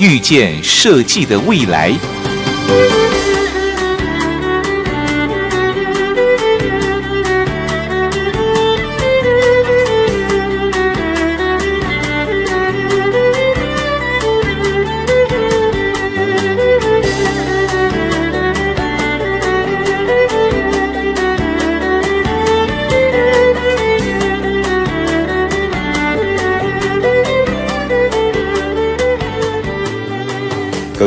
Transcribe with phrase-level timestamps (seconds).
[0.00, 1.92] 预见设计的未来。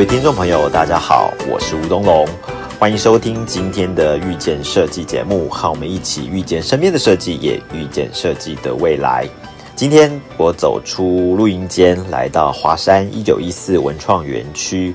[0.06, 2.28] 听众朋友，大家好，我是吴东龙，
[2.78, 9.26] 欢迎收听今天的《遇见设计》节目，和我们一起遇见身边的设计，也遇见设计的未来。
[9.78, 14.94] 今天我走出录音间，来到华山一九一四文创园区，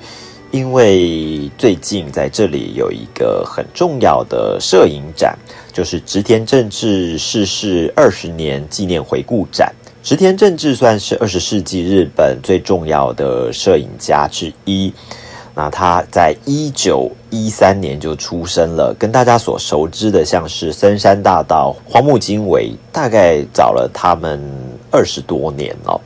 [0.50, 5.38] 因为最近在这里有一个很重要的摄影展，
[5.72, 9.72] 就是植田正治逝世二十年纪念回顾展。
[10.10, 14.90] 石田政治算是二十世纪日本最重要的摄影家之一。
[15.54, 24.40] 那他在一九一三年就出生了，跟大家所熟知的像是深山大道、荒木经惟，大概找了他们
[24.90, 26.00] 二十多年了。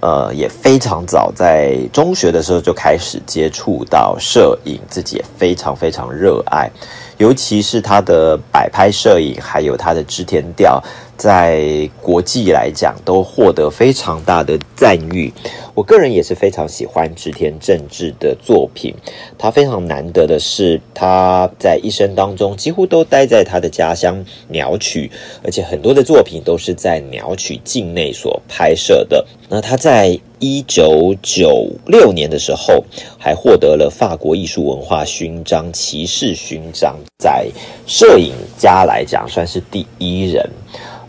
[0.00, 6.70] 呃，也非常早，在中学的时候就开始接触到摄影，自己也非常非常热爱，
[7.18, 10.82] 尤其是他的摆拍摄影，还有他的织田调。
[11.20, 15.30] 在国际来讲，都获得非常大的赞誉。
[15.74, 18.94] 我个人也是非常喜欢织田正治的作品。
[19.36, 25.10] 他非常难得的是，他在一生当中几乎都待在他的家乡鸟取，
[25.44, 29.22] 而且很多的作品都是在鸟取境内所拍摄的。
[29.50, 32.82] 那他在一九九六年的时候，
[33.18, 37.46] 还获得了法国艺术文化勋章骑士勋章，在
[37.86, 40.48] 摄影家来讲算是第一人。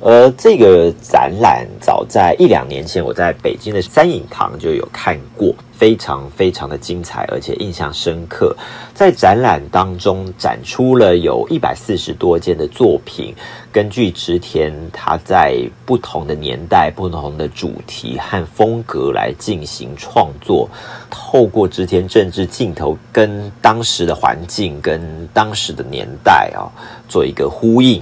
[0.03, 8.55] 而这个展览早在一两年前，我在北京的三影堂就有看过，非常非常的精彩，而且印象深刻。
[8.95, 13.35] 在展览当中展出了有一百四十多件的作品，
[13.71, 20.67] 根据植田他在不同的年代、不同的主题和风格来进行创作，
[21.11, 26.65] 透过植田政治镜头跟当时的环境、跟当时的年代啊
[27.07, 28.01] 做一个呼应。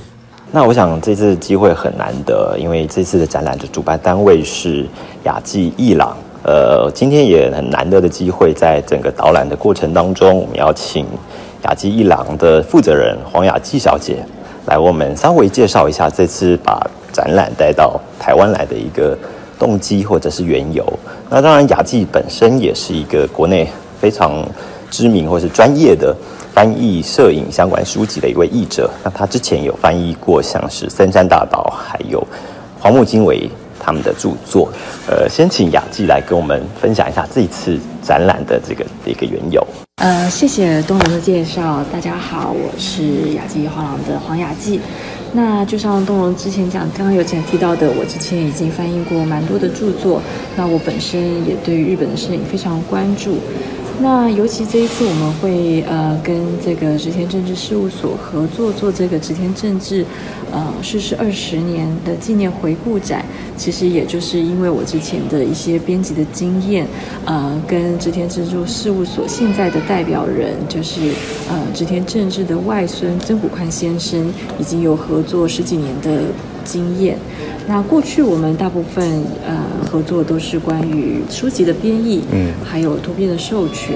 [0.51, 4.85] 那我想这次机会很难得，因为这次的展览的主办单位是
[5.23, 6.17] 雅纪一郎。
[6.43, 11.05] 呃，今天也很难得的机会，在整个导览的过程当中，我们要请
[11.65, 14.23] 雅纪一郎的负责人黄雅纪小姐
[14.65, 16.81] 来，我们稍微介绍一下这次把
[17.13, 19.15] 展览带到台湾来的一个
[19.59, 20.83] 动机或者是缘由。
[21.29, 23.67] 那当然，雅纪本身也是一个国内
[24.01, 24.43] 非常
[24.89, 26.15] 知名或是专业的。
[26.61, 32.21] 翻译摄影相关书籍的一位译者，那他之前有翻译过像是深山大道、还有
[32.77, 33.49] 黄木经纬
[33.79, 34.67] 他们的著作。
[35.07, 39.65] 呃，先请雅纪来跟我们分享一下这一次展览的这个一个缘由。
[40.01, 41.81] 呃，谢谢东龙的介绍。
[41.93, 43.03] 大家好，我是
[43.35, 44.81] 雅纪画廊的黄雅纪。
[45.31, 50.21] 那就像东龙之前讲，刚刚有前提到的，我之前已经翻译过蛮多的著作。
[50.57, 53.37] 那我本身也对日本的摄影非常关注。
[54.01, 60.05] 那尤其这一次，我们会呃跟这个植田政治事务所合作做这个植田政治，
[60.51, 63.23] 呃逝世二十年的纪念回顾展。
[63.57, 66.87] 其实也就是因为我之前的一些编辑的经验，
[67.25, 71.09] 呃，跟植田政治事务所现在的代表人，就是
[71.49, 76.23] 呃植田政治的外孙曾谷宽先生，已经有合作十几年的。
[76.69, 77.17] 经验。
[77.67, 79.03] 那过去我们大部分
[79.47, 79.57] 呃
[79.91, 83.95] 合作都是关于书籍的编译，嗯，还有图片的授权，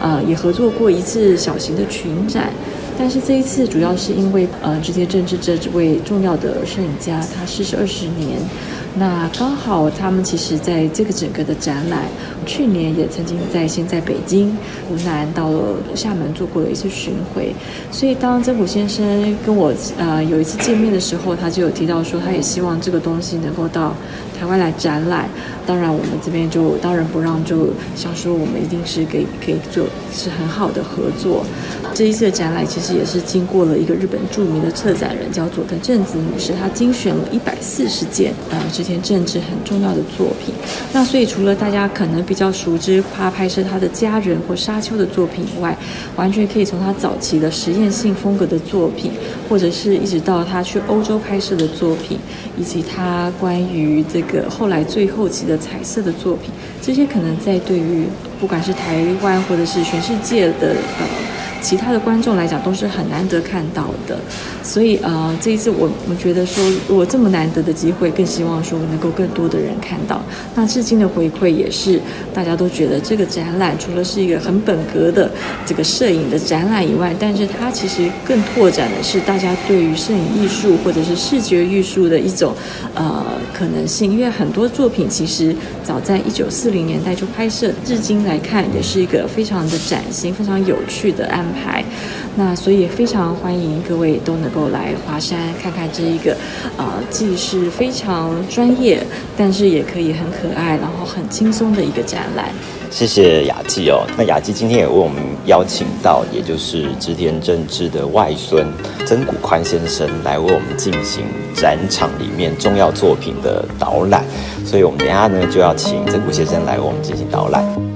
[0.00, 2.50] 呃，也合作过一次小型的群展。
[2.96, 8.38] 但是这一次主要是因为呃，直接政治这位重要的摄影家他逝世二十年。
[8.96, 12.04] 那刚好他们其实在这个整个的展览，
[12.46, 14.56] 去年也曾经在现在北京、
[14.88, 15.60] 湖南到了
[15.96, 17.52] 厦门做过了一次巡回，
[17.90, 23.92] 所以当曾普先生跟我呃有一次见面的时候，他就有提到说他也希望这个东西能够到
[24.38, 25.28] 台湾来展览。
[25.66, 31.44] 当然我们这边就当仁不让，就想说我们一定是给可以做是很好的合作。
[31.94, 38.83] 这一次的展览其实也是经过了一个日本著名的策展人，叫佐藤正子女士，她精选了一百四十件啊这。
[38.84, 40.54] 前政治很重要的作品，
[40.92, 45.76] 那所以除了大家可能比较熟知他拍摄他的家人或沙丘的作品以外，
[46.16, 49.10] 完全可以从他早期的实验性风格的作品，
[49.48, 52.18] 或者是一直到他去欧洲拍摄的作品，
[52.58, 56.50] 以及他关于这个后来最后期的彩色的作品，
[56.82, 58.04] 这些可能在对于
[58.38, 61.43] 不管是台湾或者是全世界的呃。
[61.64, 64.18] 其他的观众来讲都是很难得看到的，
[64.62, 70.20] 所以呃，这一次我我觉得说，如果这么难得的机会，更希望说能够更多的人看到。
[70.54, 71.98] 那至今的回馈也是，
[72.34, 75.30] 大家都觉得这个展览除了是一个很本格的
[75.64, 82.52] 这个摄影的展览以外，但是它其实更拓展的是大家对于摄影艺术或者是视觉艺术的一种
[82.94, 83.24] 呃
[83.54, 84.12] 可能性。
[84.12, 91.42] 因为很多作品其实早在一九四零年代就拍摄，至今来看也是一个非常的崭新、非常有趣的案。
[91.54, 91.84] 牌，
[92.36, 96.36] 那所以非常欢迎各位都能够来华山看看这一个，
[96.76, 99.02] 呃，既是非常专业，
[99.36, 102.46] 但是也可以很可爱，然后很轻松的一个展览。
[102.90, 104.04] 谢谢雅纪哦。
[104.16, 108.66] 那雅纪今天也为我们邀请到，也就是织田正治的外孙
[109.04, 111.24] 曾谷宽先生来为我们进行
[111.54, 114.24] 展场里面重要作品的导览。
[114.64, 117.93] 所以我们等下呢就要请曾谷先生来为我们进行导览。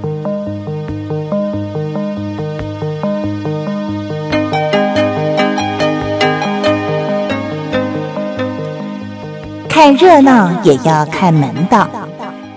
[9.81, 11.87] 看热闹也要看门道，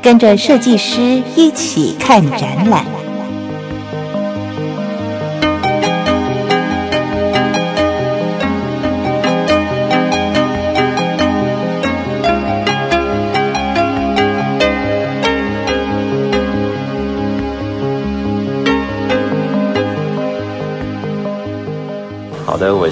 [0.03, 2.85] 跟着设计师一起看展览。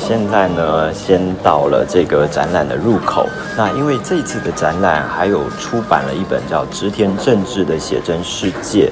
[0.01, 3.27] 现在呢，先到了这个展览的入口。
[3.55, 8.87] 那因为这次的展览还有出版了一本叫《织田正治的写真世界》，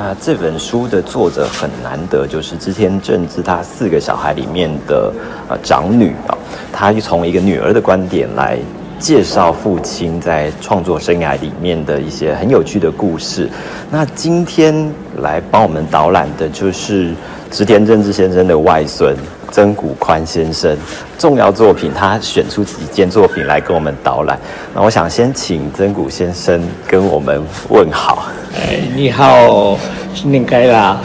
[0.00, 5.12] 那这本书的作者很难得，就是织田正治他四个小孩里面的
[5.48, 6.36] 啊长女啊，
[6.72, 8.58] 她从一个女儿的观点来
[8.98, 13.48] 介绍父亲在创作生涯里面的一些很有趣的故事。
[13.92, 17.12] 那今天来帮我们导览的就是
[17.48, 19.16] 织田正治先生的外孙。
[19.50, 20.76] 曾谷宽先生，
[21.18, 24.38] 重要作品，他选出几件作品来跟我们导览。
[24.74, 28.26] 那我想先请曾谷先生跟我们问好。
[28.54, 29.78] 哎，你好，
[30.14, 30.76] 新年快乐！
[30.76, 31.00] 啊，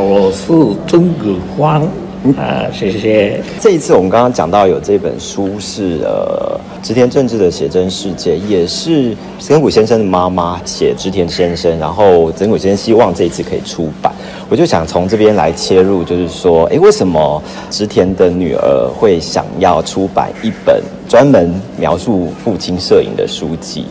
[0.00, 0.46] 我是
[0.88, 1.82] 曾谷宽。
[2.36, 3.40] 啊，谢谢。
[3.60, 14.12] 这一次我们刚刚讲到有这本书是呃，织田正治的写真世界，也是森谷先生的妈妈写织田先生，然后曾谷先生希望这一次可以出版，
[14.50, 20.82] 我就想从这边来切入，就是说，哎，为什么织田的女儿会想要出版一本？
[21.10, 23.84] 专门描述父亲摄影的书籍。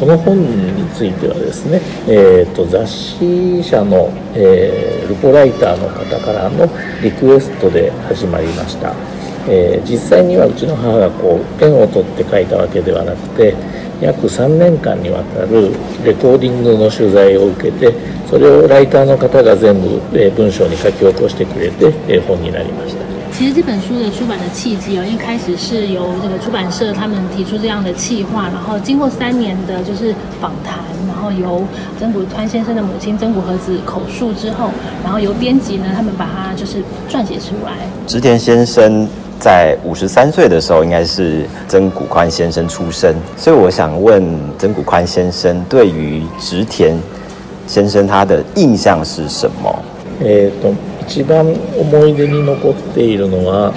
[0.00, 1.78] この本についてはですね、
[2.08, 6.66] えーと、雑誌社の、えー、ルポライターの方からの
[7.02, 8.94] リクエストで始まりました、
[9.50, 13.54] えー、実際にはうちの母がこうペンを取って書いたわけではなくて
[14.00, 15.72] 約3年間にわたる
[16.06, 17.92] レコーディングの取材を受けて
[18.30, 19.88] それをライターの方が全部、
[20.18, 31.64] えー、文章に書き起こしてくれて、え本になりました其实这本书的出版的契机啊，一开始是由这个出版社他们提出这样的企划，然后经过三年的，就是访谈，然后由
[31.98, 34.68] 曾谷宽先生的母亲曾谷和子口述之后，
[35.02, 37.72] 然后由编辑呢，他们把它就是撰写出来。
[38.06, 39.08] 直田先生
[39.40, 44.22] 在五十三岁的时候，应该是曾谷宽先生出生，所以我想问
[44.58, 46.94] 曾谷宽先生，对于直田
[47.66, 49.82] 先生他的印象是什么？
[50.20, 50.50] 诶，
[51.08, 53.74] 一番思い出に残っているのは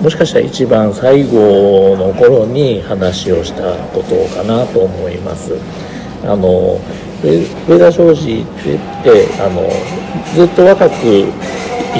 [0.00, 5.52] もしかしたら一番最後の頃に話をしたことかなと思います。
[6.24, 6.80] あの
[7.68, 9.68] 上田庄司ってってあの
[10.34, 11.24] ずっと若くい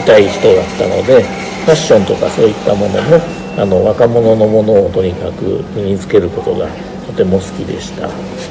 [0.07, 3.03] たい人だったのでファッションとかそういったものも
[3.59, 6.67] あの若者のものをとにかく身につけることが
[7.07, 8.09] とても好きでした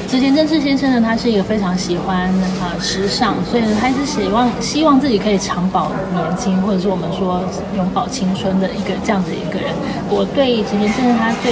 [0.08, 0.20] 正
[0.62, 2.32] 先生呢，他是一个非常喜欢
[2.62, 7.42] 呃、时尚，所以他是希望希望自己可以长保年轻，或者是我们说
[7.76, 9.70] 永葆青春的一个这样子一个人。
[10.10, 10.80] 我对正
[11.18, 11.52] 他最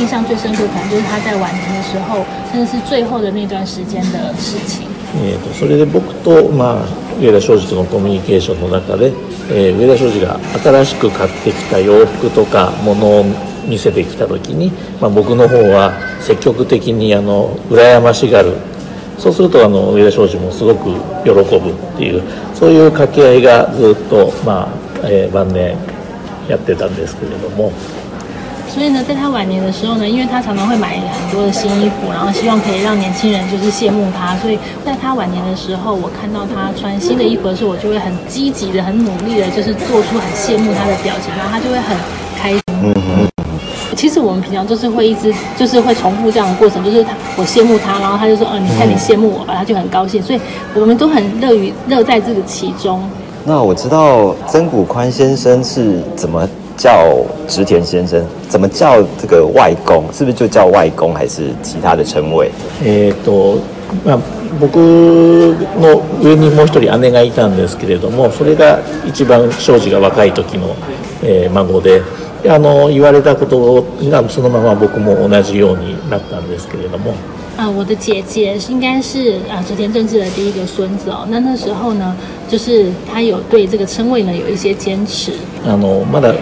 [0.00, 4.86] 印象最深刻，可能就是他在晚年的时候，甚至是最后的那段时间的事情。
[5.20, 6.78] えとそれで僕とまあ
[7.20, 9.12] 上田商事とのコミュニケーションの中で、
[9.50, 13.24] えー、上田商事が新しく買ってきた洋服とか物
[13.68, 18.56] 見せてきた時に、まあ、僕の方は積極的にあの羨ましがる
[19.18, 20.84] そうするとあの上田庄司もすごく
[21.22, 21.44] 喜ぶっ
[21.98, 22.22] ていう
[22.54, 24.68] そういう掛け合いがずっと、まあ
[25.04, 25.76] えー、晩年
[26.48, 27.70] やってたんですけれども。
[28.68, 34.36] 所以呢，在他晚年的时候呢，因为他常常会买很多的新衣服，然后希望可以让年轻人就是羡慕他。
[34.36, 41.96] 所以在他晚年的时候，我看到他穿新的衣服的时候，我就会很积极的、很努力的，就是做出很羡慕他的表情，然后他就会很
[42.38, 42.60] 开心。
[42.84, 43.27] 嗯嗯
[43.98, 50.38] 其实我们平常就是会一直就是会重复这样的过程，就是他我羡慕他，然后他就说，哦，你看你羡慕我吧，他就很高兴，所以
[50.72, 53.02] 我们都很乐于乐在这个其中。
[53.44, 57.08] 那我知道曾谷宽先生是怎么叫
[57.48, 62.48] 直田先生，怎么叫这个外公，是不是就叫外公，还是其他的称谓？
[62.84, 63.58] えっと、
[64.06, 64.18] まあ
[64.60, 64.78] 僕
[65.80, 70.68] の上にもう一人姉がいたんですけれども、それが一番障子が若い時の
[71.24, 72.00] え孫で。
[72.46, 77.14] あの言われたことがそのまま僕も同じようになったんですけれども。
[77.56, 81.26] 啊，我的姐姐应该是啊泽田政治的第一个孙子哦。
[81.28, 82.16] 那那时候呢，
[82.48, 85.32] 就是他有对这个称谓呢有一些坚持。
[85.66, 86.32] あのまだ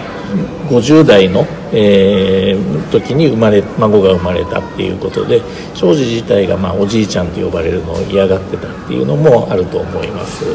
[0.69, 5.41] 50代の、えー、時に生まれ孫が生まれたっていうことで、
[5.73, 10.45] 庄司自体がまあおじいちゃんと呼ばれるのを嫌がってたっていうのもあると思います。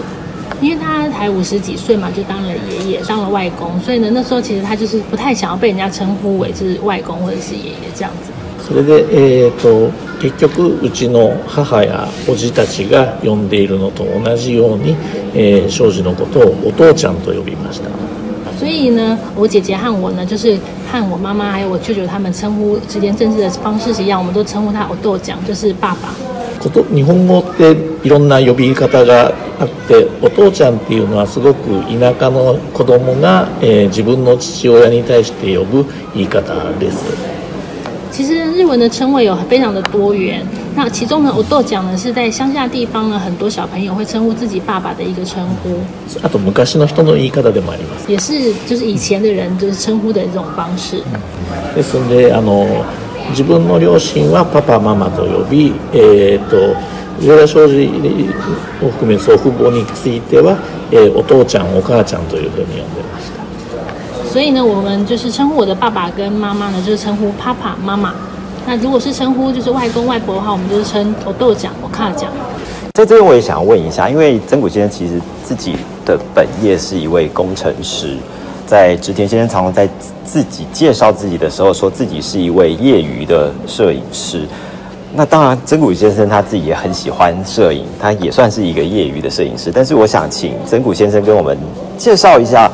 [0.62, 2.48] 因为他才五十几岁嘛，就当了
[2.86, 8.30] 爷爷，当了外公，所以呢，那时候其实他就是不太想要被人家称呼为是外公或者是爷爷这样子。
[8.62, 9.90] それで、えと、
[10.20, 12.06] 結局うちの母や
[12.54, 14.94] たちが呼んでいるのと同じように、
[15.34, 17.88] えのことをお父ちゃんと呼びました。
[18.56, 20.56] 所以呢，我姐姐和我呢，就是
[20.92, 26.14] 和我妈妈还有我舅舅他们称呼之间正式的方式是一样，我们都称呼他“我豆ち就是爸爸。
[26.62, 27.72] こと日本語って
[28.06, 37.02] いろんな呼び方があってお父ちゃんっていうのはすごく田舎の子供が、えー、自分の父親に対して呼ぶ言い方です。
[38.12, 45.76] 其实日文的称谓有非常的多元，那其中呢，我豆讲呢是在乡下地方呢，很多小朋友会称呼自己爸爸的一个称呼。
[46.22, 48.06] あと昔の人の言い方でもあります。
[48.08, 51.02] 也是就是以前的人就是称呼的一种方式。
[51.74, 52.66] ですのであの。
[53.34, 55.98] 自分の両親是爸爸媽媽所叫，比，呃，
[57.20, 58.28] 蔣經國夫婦
[58.80, 60.56] 包括蔣經國夫婦，
[64.32, 68.12] 所以呢，我们就是称呼我的爸爸跟妈妈呢，就是称呼爸爸妈妈。
[68.66, 72.28] 那如果是称呼就是外公外婆的话，我们就是称我豆讲我卡讲。
[72.94, 75.74] 在这边我也想问一下，因为曾谷先生其实自己
[76.04, 78.16] 的本业是一位工程师，
[78.72, 79.86] 在植田先生常常在
[80.24, 84.46] 自己介绍自己的时候，说自己是一位业余的摄影师。
[85.12, 89.70] 那当然，真谷先生他自己也很喜欢摄影，他也算是一个业余的摄影师。
[89.70, 91.54] 但是，我想请真谷先生跟我们
[91.98, 92.66] 介绍一下，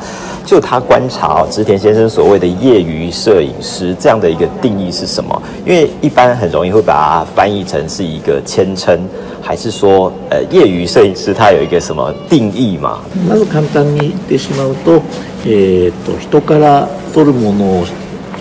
[0.45, 5.41] 就他观察植田先生所谓的业余摄影师这样的一个定义是什么？
[5.65, 8.97] 因为一般很容易会把它翻译成是一个谦称。
[9.41, 12.99] 还是说，呃，业余摄影师他有一个什么定义嘛？
[13.29, 15.01] まず簡単に言ってしまうと、
[15.45, 17.85] えっと人から撮るものを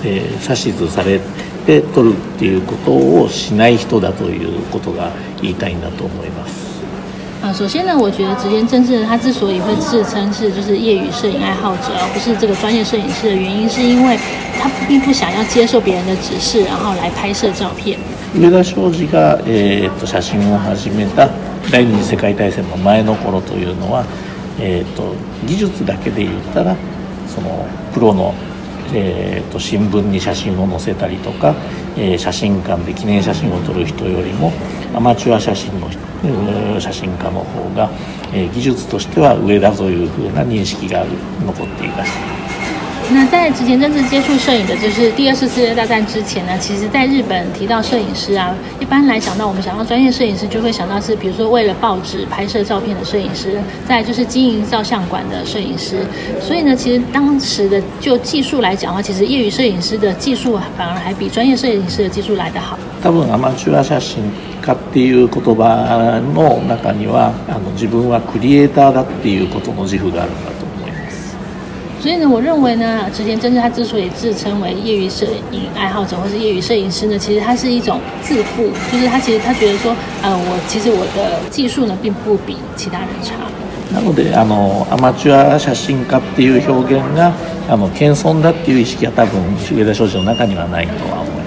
[0.05, 0.23] え
[0.55, 1.21] し出され
[1.67, 6.69] て撮るっていうことをしない人だということが言いたいなと思います。
[7.41, 14.19] 啊，首先呢，我觉得直前真治他之所以会自称是就是业余摄影爱好者，而不是这个专业摄影师的原因，是因为
[14.61, 17.97] 他并不想要接受别人的指示，然后来拍摄照片。
[18.39, 21.29] 上田庄司が、えー、と写真を始めた
[21.73, 24.05] 第二次世界大戦の前の頃というのは、
[24.61, 25.13] えー、と
[25.45, 26.77] 技術だけで言ったら
[27.27, 28.33] そのプロの、
[28.95, 31.53] えーと、と新聞に写真を載せたりとか、
[31.97, 34.53] えー、写真館で記念写真を撮る人よりも
[34.95, 35.91] アマチュア写真の
[36.81, 37.91] 写真家の方が、
[38.33, 41.05] えー、技術としては上だというふうな認識が
[41.43, 42.48] 残っています。
[43.11, 56.01] 那在之前真正接触摄影的就是第二次世界大战之前呢，其实在日本提到摄影师啊，一般来讲，到我们想到专业摄影师，就会想到是比如说为了报纸拍摄照片的摄影师，再就是经营照相馆的摄影师。
[56.39, 62.79] 所以呢，其实当时的就技术来讲的话，其实业余摄影师的技术反而还比专业摄影师的技术来得好。
[63.03, 64.21] 多分アマチュア写真
[64.61, 70.68] 家っていう言葉の中には、あの自分はクリエイターだっていうことの自負があるんだと。
[72.01, 83.35] 所以呢，我认为呢，池田真治他之所以自称为业余摄影爱好者或是业余摄影师呢，其实他是一种自负，就是他其实他觉得说，呃，我其实我的技术呢，并不比其他人差。
[83.91, 87.33] なので、あのアマチュア写真家っていう表現が、
[87.69, 91.38] あの謙遜だっていう意識は多分、茂田少子の中にはないとは思う。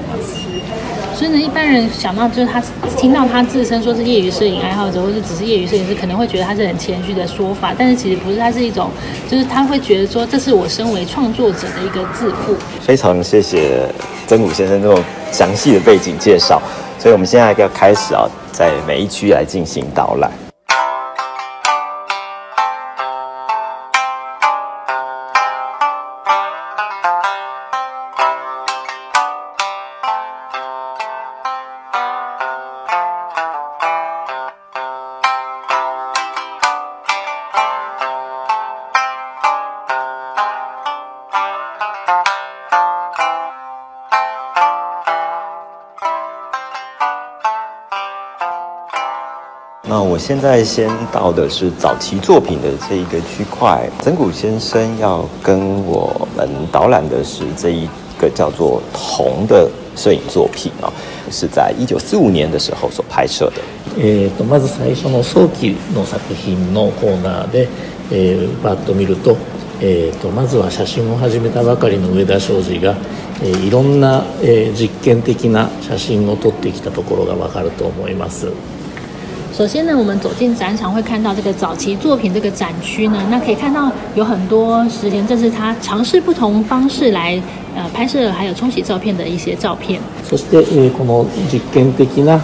[1.21, 2.59] 所以呢，一般人想到就是他
[2.97, 7.71] 听到他自称说是业余摄影爱好者，或者只是业余摄影师，可能会觉得他是很谦虚的说法。
[7.77, 8.89] 但是其实不是，他是一种，
[9.29, 12.57] 就是他会觉得说这是我身为创作者的一个自负。
[12.81, 13.87] 非常谢谢
[14.25, 14.99] 曾武先生这种
[15.31, 16.59] 详细的背景介绍，
[16.97, 20.31] 所以我们现在要开始啊，在每一区来进行导览。
[50.11, 53.89] 我现在先到的是早期作品的这一个区块。
[54.01, 57.87] 曾谷先生要跟我们导览的是这一
[58.19, 60.93] 个叫做“铜”的摄影作品啊、哦，
[61.31, 63.61] 是在一九四五年的时候所拍摄的。
[64.03, 67.69] えーと、まず最初の早期の作品のコーナーで、
[68.11, 69.37] えー、バッと見ると,、
[69.79, 72.93] えーと、とまずは写真を始めたばかりの上田昌司が、
[73.41, 78.51] えー、いろんな、えー、実験的な写真を撮ってきたところがわかると思います。
[79.61, 87.39] 首先呢，我们走进展场会看到这个早期作品这个展区呢，那可以看到有很多石田，正是他尝试不同方式来
[87.75, 90.01] 呃拍摄，还有冲洗照片的一些照片。
[90.27, 92.39] そしてこの実験的な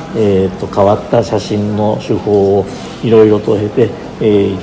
[0.72, 2.64] 変わった写真の手法を
[3.04, 3.90] いろいろと経て、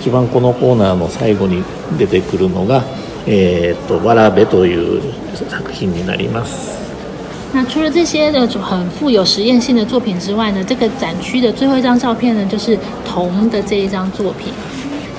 [0.01, 1.61] 一番このコーナーの最後に
[1.99, 2.85] 出てくるのが、
[3.89, 5.03] とラベという
[5.49, 6.84] 作品になります。
[7.57, 14.53] 那除了这些的很富有实验性的作品之外呢，这个展区的最后一张照片呢，就是铜的这一张作品。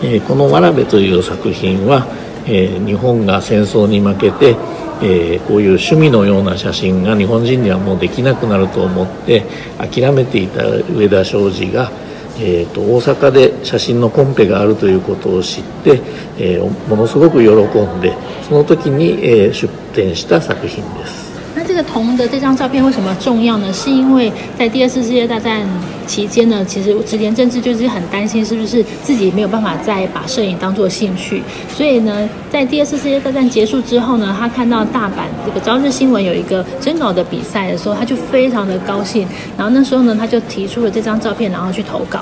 [0.04, 2.04] えこのわらべという作品は、
[2.46, 4.54] え日本が戦争に負けて、
[5.02, 9.46] えこういう趣味のような写真が日本人にはもうできなくなると思って
[9.78, 10.62] 諦めていた
[10.94, 11.90] 上田昌司が。
[12.38, 16.02] えと大阪で写真のコンペがあるということを知って、
[16.38, 18.12] えー、ものすごく喜んで
[18.50, 21.25] その時に、えー、出展した作品です。
[21.68, 23.72] 这个铜的这张照片为什么重要呢？
[23.74, 25.64] 是因为在第二次世界大战
[26.06, 31.42] 期间呢，其实直田正治就是很担心是不是自己没有办法再把摄影当做兴趣，
[31.74, 39.28] 所以呢，在第二次世界大战结束之后呢，他看到大阪这个朝日新闻有一个征稿的比赛的时候，他就非常的高兴。
[39.58, 42.20] 然后那时候呢，他就提出了这张照片，然后去投稿。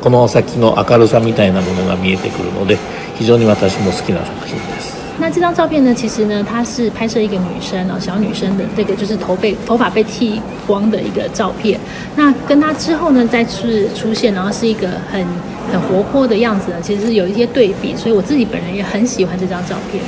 [0.00, 2.78] この先の明るさみたいなものが見えてくるので
[3.16, 4.96] 非常に私も好きな作品です。
[5.20, 11.78] 那这张照片呢，其实呢，它是拍摄一个女生哦，小女生的这个就是头被头发被剃光的一个照片。
[12.14, 15.20] 那跟她之后呢，再次出现，然后是一个很
[15.72, 17.96] 很活泼的样子呢，其实是有一些对比。
[17.96, 20.00] 所以我自己本人也很喜欢这张照片。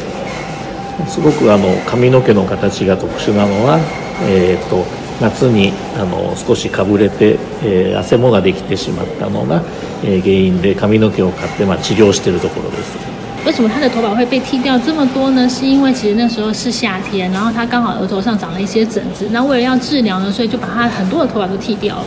[1.08, 3.80] すごくあの髪の毛の形が特殊なのは、
[4.28, 4.84] えっと。
[5.20, 9.62] 夏にあの少しかぶれて、えー、汗もができてしまったのが、
[10.02, 12.96] えー、原因で髪の毛を買って、まあ、治療しているところです。
[13.46, 15.46] 为什么他的头发会被剃掉这么多呢？
[15.48, 22.04] 是因为其实那时候是夏天，然后他刚好额头上长了一些疹子，那为了要治疗呢，所以就把他很多的头发都剃掉了。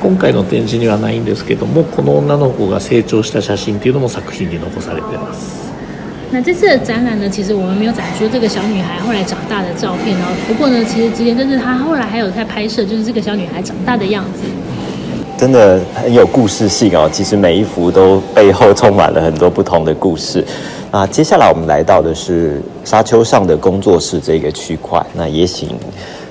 [0.00, 5.67] 今回の展示にはないんですけども、この女の子が成長した写真っていうのも作品に残されてます。
[6.30, 10.26] 那这次的展览呢，其实我们没有展出这个小女孩后来长大的照片哦。
[10.46, 14.42] 不过呢，其实之前就是她后来还有在拍摄，就是这个小女孩长大的样子，
[15.38, 17.08] 真的很有故事性哦。
[17.10, 20.44] 其实每一幅都背后充满了很多不同的故事
[20.92, 25.70] 那接下来我们来到的是沙丘上的工作室这个区块，那也请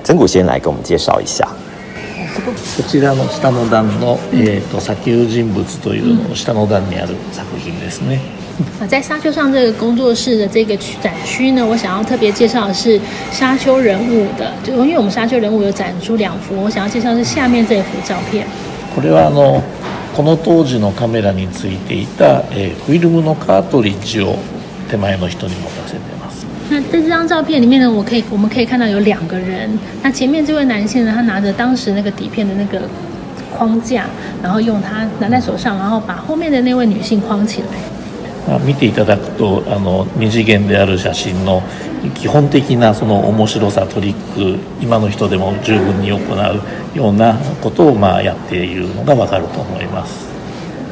[0.04, 1.46] 曾谷先来给我们介绍一下。
[2.76, 8.20] こちらの下の段のえっと砂丘人物という下の段にある作品ですね。
[8.80, 14.52] 啊， 在沙丘上这个工作室的这个展区呢，我想要特别介绍的是沙丘人物的。
[14.62, 18.46] 就因为我们沙丘人物有展出两幅，我想要介绍是下面这幅照片。
[18.96, 19.60] これはあの
[20.16, 24.36] この当時のカメラについていたえフィルムのカートリッジを
[24.90, 26.44] 手前の人に持たせてます。
[26.70, 29.70] 那在这张照片里面呢，我可以，我们可以看到有两个人。
[30.02, 32.82] 那前面这位男性呢，他拿着当时那个底片的那个
[33.56, 34.06] 框架，
[34.42, 37.68] 然后用它拿在手上，然后把后面的那位女性框起来。
[38.58, 41.62] 見ていただくとあの二次元である写真の
[42.14, 44.24] 基本的なその面白さトリッ
[44.58, 50.28] ク今の人でも十分に行うようなことをまあやっているのが分かると思います。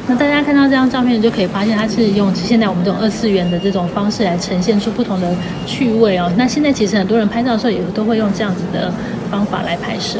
[0.09, 5.27] 那大家看到这张照片，就可以发现它是用现在我们这种二次元的这种方式来呈现出不同的
[5.65, 6.31] 趣味哦。
[6.37, 8.89] 那现在其实很多人拍照的时候也都会用这样子的
[9.29, 10.19] 方法来拍摄。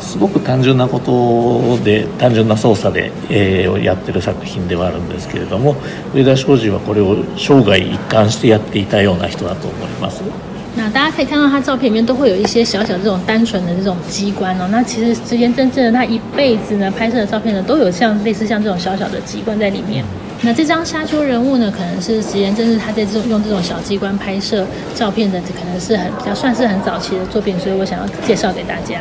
[0.00, 5.76] すごく単純なことで単純な操作でをやってる作品ではあるんですけれども、
[6.14, 10.22] 上田ダーはこれを生涯一貫してやっていたような人だと思います。
[10.76, 14.68] 那大家可以看到他照片里面都会有一些小小这种单纯的这种机关哦。
[14.70, 20.04] 那其实之间真正的他一辈子呢拍摄的照片呢都有像类似像这种小小的机关在里面。
[20.42, 29.00] 那这张沙丘人物呢可能是之前真是他在这种用这种小机关拍摄照片的可能是很比较算是很早期的作品，所以我想要介绍给大家。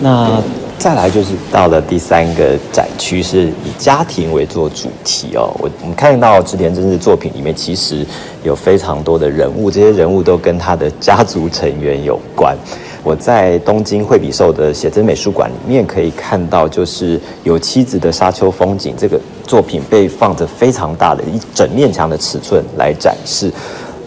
[0.00, 0.40] 那
[0.78, 5.50] 再来就是到了第三个展区，是以家庭为做主题哦。
[5.58, 8.06] 我我们看到织田真治作品里面，其实
[8.44, 12.56] 有非常多的人物，这些人物都跟他的家族成员有关。
[13.02, 23.50] 我在东京惠比寿的写真美术馆里面可以看到，就是有妻子的沙丘风景，这个作品被放着非常大的一整面墙的尺寸来展示。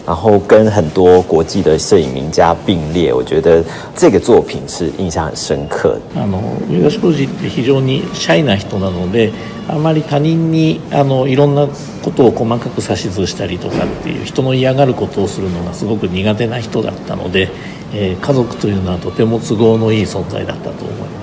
[0.06, 3.12] 然后跟很多国际的摄影名家并列。
[3.14, 3.62] 我觉得
[3.94, 6.20] 这个作品是印象很深刻的。
[6.20, 9.32] あの東浩司って非常にシャイな人なので、
[9.68, 11.68] あまり他人にあのいろんな
[12.02, 17.48] ことを細かく指図したりとかっていう人の嫌がることをするのがすごく苦手な人だったので、
[17.94, 21.21] えー、家族というのはとても都合のいい存在だったと思います。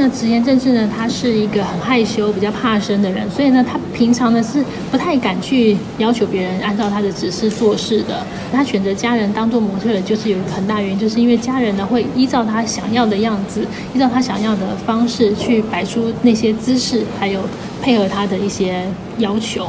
[0.00, 0.88] 那直言政治呢？
[0.96, 8.14] 他是一个很害羞、比较怕生的人，所以呢，他平常呢是不太敢去要求别人按照他的指示做事的。
[8.50, 13.60] 他选择家人当做模特儿，就是有一个很大原因，就是因为家人呢会依照他想要的样子，
[13.94, 17.40] 依照他想要的方式去摆出那些姿势，还有
[17.82, 18.82] 配合他的一些
[19.18, 19.66] 要求。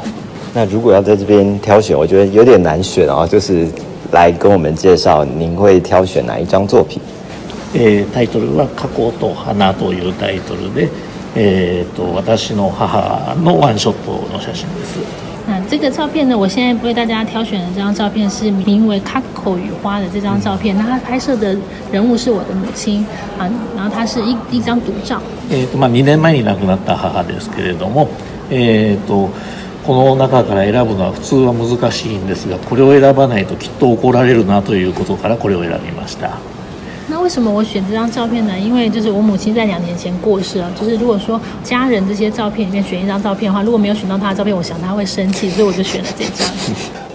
[0.54, 3.28] 那如果要在这边挑选，我觉得有点难选啊。
[3.28, 3.68] 就是
[4.14, 7.02] 来跟我们介绍，您会挑选哪一张作品？
[7.74, 10.90] えー、タイトルは「加工と花」というタイトルで、
[11.36, 15.00] えーと、私の母のワンショットの写真です。
[15.48, 20.78] 那这个照片呢，我现在为大家挑选的这张照片是名为《卡口与花》的这张照片。
[20.78, 21.56] 那它拍摄的
[21.92, 23.06] 人物是我的母亲
[23.40, 25.20] 啊，然后它是一一张独照。
[25.50, 28.10] えっ、とまあ2年前に亡くなった母ですけれども、
[28.52, 29.30] えっ、と。
[29.84, 36.38] この中から選ぶのは普通は難しいんですがこれを選ばないときっと怒られるなということからこれを選びました。
[37.22, 38.58] 为什么我选这张照片呢？
[38.60, 40.70] 因为就是我母亲在两年前过世了。
[40.80, 46.50] 就是如果说家人这些照片里面选一张照片的话，如果没有选到她的照片，我想她会生气，所以我就选了这张。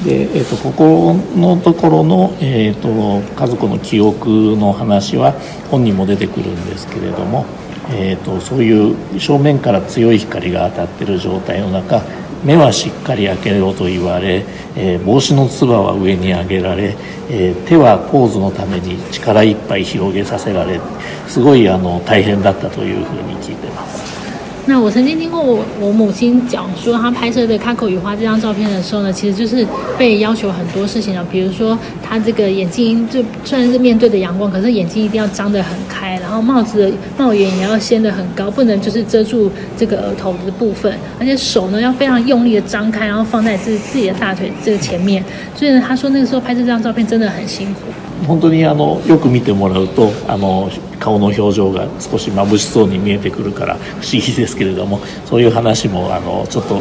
[0.04, 0.28] で、
[0.62, 5.34] ここのところのえっと家族の記憶の話は
[5.70, 7.44] 本にも出てくるんですけれども、
[7.90, 12.00] えっとそういう正面から強い光が当たってる状態の中。
[12.46, 14.44] 目はしっかり開けろと言われ、
[14.76, 16.94] えー、帽子のつばは上に上げられ、
[17.28, 20.80] えー、手はポーズのために力いっぱい広げさせられ
[21.26, 24.25] すごいあの大変だったというふうに聞いてます。
[24.68, 29.64] 那我曾经听过我我母亲讲说，她拍摄的《开口雨花》这张照片的时候呢，其实就是
[29.96, 31.22] 被要求很多事情的。
[31.26, 45.22] 比如说，她这个眼睛就虽然是面对着阳光，可是眼睛一定要张得很开，然后帽子的帽檐也要掀得很高，不能就是遮住这个额头的部分，而且手呢要非常用力的张开，然后放在自自己的大腿这个前面。
[45.54, 47.82] 所以她说，那个时候拍这张照片真的很辛苦。
[48.26, 56.80] 本当にあのよく見てもらうとあの顔の表情が少しまぶしそうに見えてくるから不思議ですけれどもそういう話もあのちょっと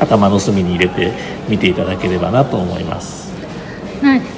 [0.00, 1.12] 頭の隅に入れて
[1.48, 3.30] 見ていただければなと思います。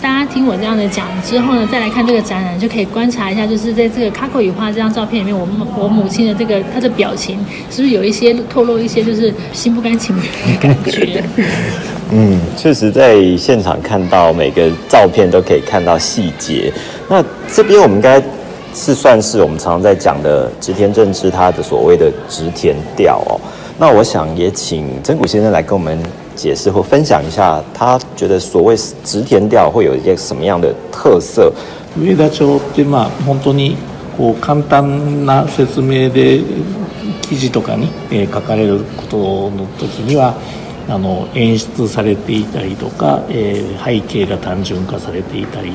[0.03, 5.47] た听我这样的讲之后呢，再来看这个展览，就可以观察一下，就是在这个卡口雨花这张照片里面，我
[5.79, 7.39] 我母亲的这个她的表情，
[7.71, 11.25] 是不是有一些透露一些就是心不甘情不愿的感觉？
[12.11, 16.73] 嗯，确实在现场看到每个照片都可以看到细节。
[17.09, 18.23] 那这边我们应该
[18.75, 23.41] 是算是我们常常在讲的直田正治他的所谓的直田调哦。
[23.79, 25.99] 那我想也请真古先生来跟我们。
[26.35, 31.53] 解释或分享一下，他觉得所谓直田调会有一些什么样的特色？
[31.97, 33.77] 上田町ってまあ本当に
[34.17, 36.41] こう簡単な説明で
[37.23, 40.35] 記事とかに、えー、書かれることの時には。
[40.87, 45.75] あの演出されていたりとか、えー、背景が単純化されていたりっ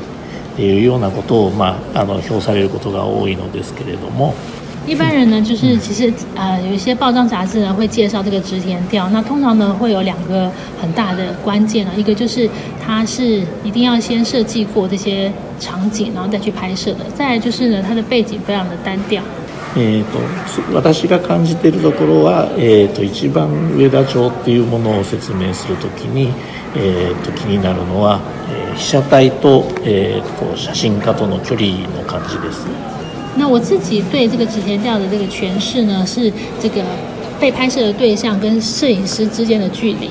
[0.55, 4.35] ていうようなことを、まあ、あの評されることが多いのですけれども、
[4.89, 9.07] 一般人呢，就是其实呃，有一些报章杂志呢会介绍这个植田调。
[9.11, 10.49] 那通常呢会有两个
[10.81, 12.49] 很大的关键呢，一个就是
[12.83, 19.21] 它是一定要先设计过这些场景，然后再去拍摄的；再就是呢，它的背景非常的单调。
[19.77, 20.17] えっと
[20.81, 23.47] 私が感じているところは、えっと一番
[23.77, 26.31] 上田っていうものを説明するときに、
[26.75, 28.19] えっと気になるのは
[28.75, 32.65] 被写体とえっと写真家との距離の感じです。
[33.37, 36.81] 那我自己对这个指前调的这个诠释呢，是这个
[37.39, 40.09] 被拍摄的对象跟摄影师之间的距離。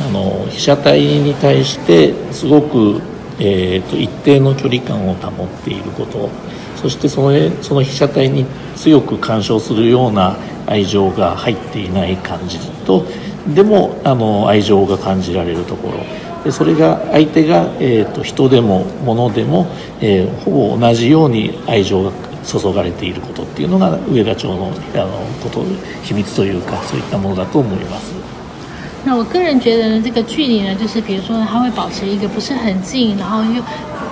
[0.00, 3.00] あの被写体に対してすごく、
[3.40, 6.28] えーと、一定の距離感を保っていること
[6.76, 10.36] そしてそのその被写体に強く干渉するような
[10.68, 13.04] 愛情が入っていない感じと
[13.52, 15.98] でもあの愛情が感じられるところ
[16.44, 19.66] でそれが相手が、えーと人でも物でも、
[20.00, 22.12] えー、ほぼ同じように愛情が
[22.48, 25.62] 注釈れていることっていうのが上田町のあのこと
[26.02, 28.10] 秘密というかそういったものだと思います。
[29.04, 33.62] 那我个人觉得呢，这个距离呢，就是比如说呢，他会保持一个不是很近，然后又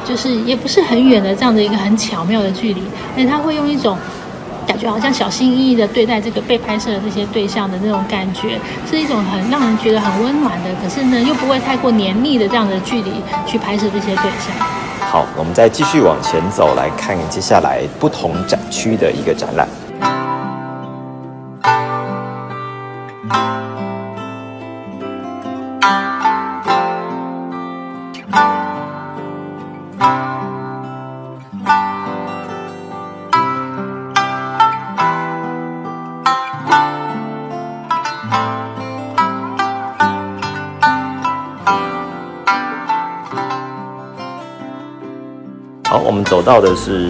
[0.05, 2.83] 就是也不是很远的这样的一个很巧妙的距离，
[3.17, 3.97] 而且他会用一种
[4.67, 13.13] 感觉好像小心翼翼的对待这个被拍摄的这些对象的那种感觉，是一种很让人觉得很温暖的，可是呢又不会太过黏腻的这样的距离
[13.47, 14.85] 去拍摄这些对象。
[15.09, 19.67] 好，我们再继续往前走，来看接下来不同展区的一个展览。
[46.37, 47.09] 走到的是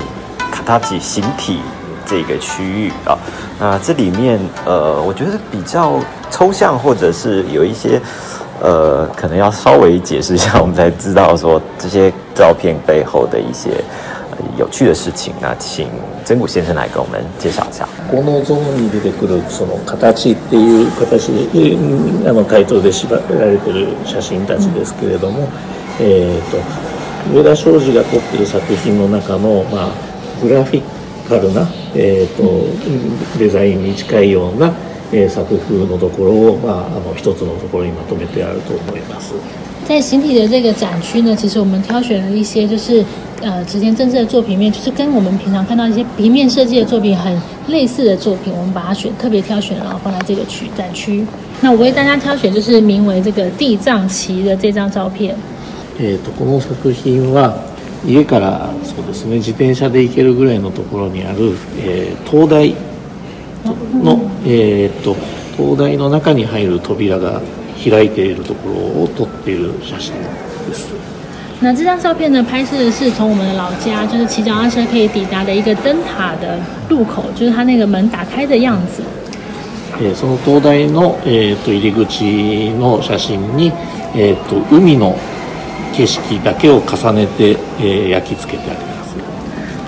[0.52, 1.58] 卡塔吉形体
[2.06, 3.18] 这个区域啊，
[3.58, 5.94] 那这里面呃，我觉得比较
[6.30, 8.00] 抽象，或者是有一些
[8.62, 13.82] 呃，可能要稍微解释一下，我们才知道说这些照片背后的一些
[14.56, 15.34] 有趣的事情。
[15.40, 15.88] 那请
[16.24, 17.84] 曾谷先生来给我们介绍一下。
[18.12, 21.32] このゾーンに出てくるその形っていう形、
[22.28, 25.48] あの台でしられてる写真たちですけれども、
[25.98, 26.58] えっと。
[27.34, 29.92] 上田正二が撮ってる作品の中のまあ
[30.40, 30.82] グラフィ
[31.28, 32.64] カルなえっと
[33.38, 34.72] デザインに近いような
[35.30, 39.34] 作風のところをまああの一つのところにまとめてあると思います。
[39.86, 43.04] 在形体的这个展区呢，其实我们挑选了一些就是
[43.40, 47.32] 呃，直接正式的作品面，就是跟我们平常看到一些平面设计的作品很
[47.68, 51.24] 类似的作品，我们把它选特别挑选然后放在这个区展区。
[51.60, 55.36] 那我为大家挑选就是名为这个地藏旗的这张照片。
[55.98, 57.56] えーと、この作品は
[58.04, 62.74] 家からそうですね自転車で行けるぐらいのところにある、えー、灯台
[64.02, 65.14] の、えーと、
[65.56, 67.40] 東大の中に入る扉が
[67.82, 70.12] 開いているところを撮っている写真
[70.68, 70.92] です。
[71.62, 79.02] 那这张照片呢，拍摄的是从我们的老家，就是骑脚踏车可以抵达的一个灯塔的口，就是它那个门打开的样子。
[79.98, 83.72] えその灯台の、えと、入り口の写真に、
[84.14, 85.16] えと海の
[85.94, 87.56] 景色だけを重ねて
[88.10, 89.16] 焼き付けてあります。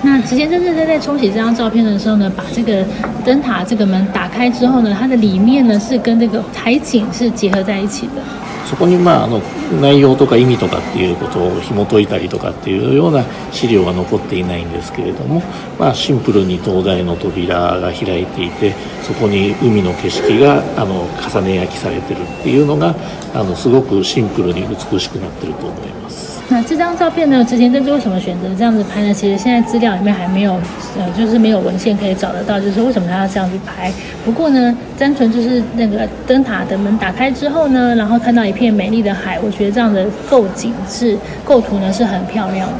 [0.01, 2.85] 那直接真正在在冲洗这张照片的时候呢，把这个
[3.25, 8.21] 灯塔这个门打开之后呢，它的里面呢是跟这个海景是结合在一起的。
[8.65, 9.39] そこにまああの
[9.81, 15.41] 内容とか意味とかっていうことを紐解いたりとかっていうような資料が残っていないんですけれども、
[15.77, 22.95] まあ、シンプルに灯台の扉が開いていてそこに海の景色があの重ね焼きされてるっていうのが
[23.33, 26.28] あのすごくシンプルに美しくなってると思います。
[26.51, 27.43] 那这张照片呢？
[27.45, 29.13] 之前这支为什么选择这样子拍呢？
[29.13, 30.53] 其实现在资料里面还没有，
[30.97, 33.93] 呃，就是没有文献可以找得到，就是为什么他要这样去拍。
[34.25, 42.67] 不过呢，单纯就是那个灯塔的门打开之后呢，然后看到一片美丽的海，我觉得这样的构景是，构图呢是很漂亮。
[42.67, 42.73] 的。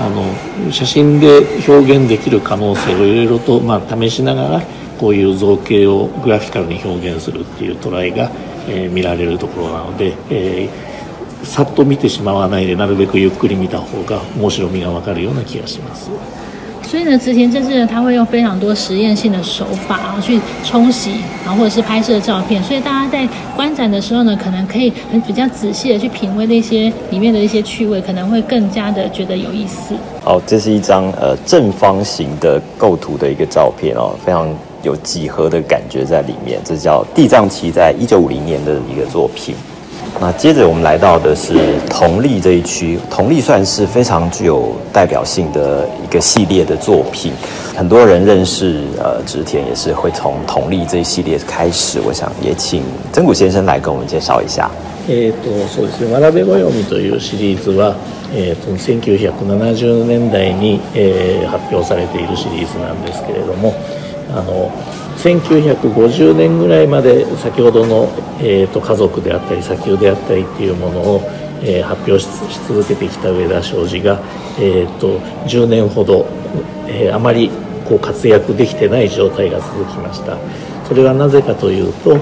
[0.00, 4.60] あの写真で表現できる可能性を色々とまあ試しながら、
[4.98, 8.30] こういう造形をグラフィカルに表現するっていうトライが
[8.66, 10.08] え見られるところなので。
[16.82, 21.12] 所以呢，直田正治呢，他会用非常多实验性的手法，然后去冲洗，
[21.44, 22.60] 然后或者是拍摄照片。
[22.64, 23.26] 所以大家在
[23.56, 29.94] 观展的时候呢，可能可以很比较仔细的去品味那些里面的一些趣味，可能会更加的觉得有意思。
[30.24, 34.46] 哦，这是一张呃正方形的构图的一个照片哦，非常
[34.82, 36.58] 有几何的感觉在里面。
[36.64, 39.54] 这叫地藏棋，在一九五零年的一个作品。
[40.18, 41.54] 那接着我们来到的是
[41.88, 47.32] 《同丽》这一区，《同丽》算是非常具有代表性的一个系列的作品。
[47.76, 52.00] 很多人认识呃植田也是会从《同丽》这一系列开始。
[52.04, 54.70] 我想也请曾谷先生来跟我们介绍一下。
[55.08, 57.94] えっと、そてマラ読みというシリーズは、
[58.34, 60.80] えっと1970年代に
[61.46, 63.74] 発表されているシリーズなんですけれども、
[64.34, 64.70] あの。
[65.20, 71.20] 1950年ぐらいまで先ほどの、えーと、家族であったり砂丘であったりっていうものを、
[71.62, 72.26] えー、発表し
[72.66, 74.18] 続けてきた上田商事が、
[74.58, 76.24] えーと、10年ほど、
[76.88, 77.50] えー、あまり
[77.86, 80.38] こう活躍できてない状態が続きました
[80.88, 82.16] それはなぜかというと,、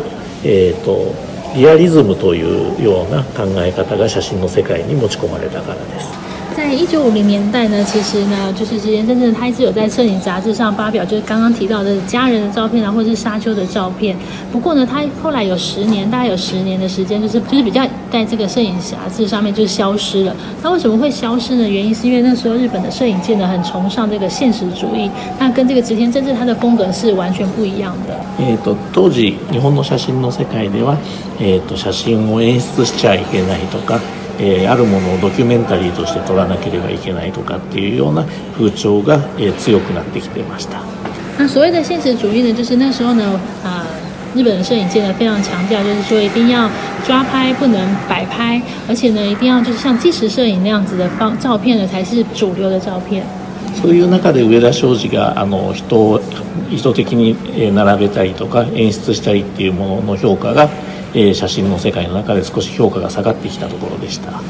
[0.44, 1.14] えーと
[1.56, 2.40] リアリズムとい
[2.80, 6.27] うような考え方が写真の世界に持ち込まれたからです。
[6.58, 14.16] 在一九五零年代呢，其实呢，就是直前真正他一直有在摄影杂志上发表，就是刚刚提到的家人的照片啊，或者是沙丘的照片。
[14.50, 20.34] 不过呢，他后来有十年，大概有十年的时间，就是就是比较在这个摄影杂志上面就是消失了。
[20.60, 21.62] 那为什么会消失呢？
[21.68, 28.18] 原因是因为那时候日本的摄影界呢，很崇尚这个现实主义，那跟这个直田真治他的风格是完全不一样的。
[34.40, 38.24] えー、あるものをドキュメンタリーとして撮らなければいけないとかっていうような
[38.54, 40.82] 風潮が、えー、強くなってきてました。
[41.38, 43.24] 那所谓的现实主义呢，就是那时候呢，
[43.62, 43.84] 啊、
[44.34, 46.70] 日本的摄影界呢非常强调，就是说一定要
[47.04, 53.24] 抓拍，不能摆拍，而且呢，一定要就是像纪实摄影那样子的方照片呢才是主流的照片。
[53.82, 56.20] そういう中で上田昌司があの人を
[56.68, 57.36] 意図的に
[57.74, 60.68] 並べたりとか演出したりっていうものの評価が。
[61.14, 64.42] えー、写真の世界の中で少し評価が下がってきたところでした。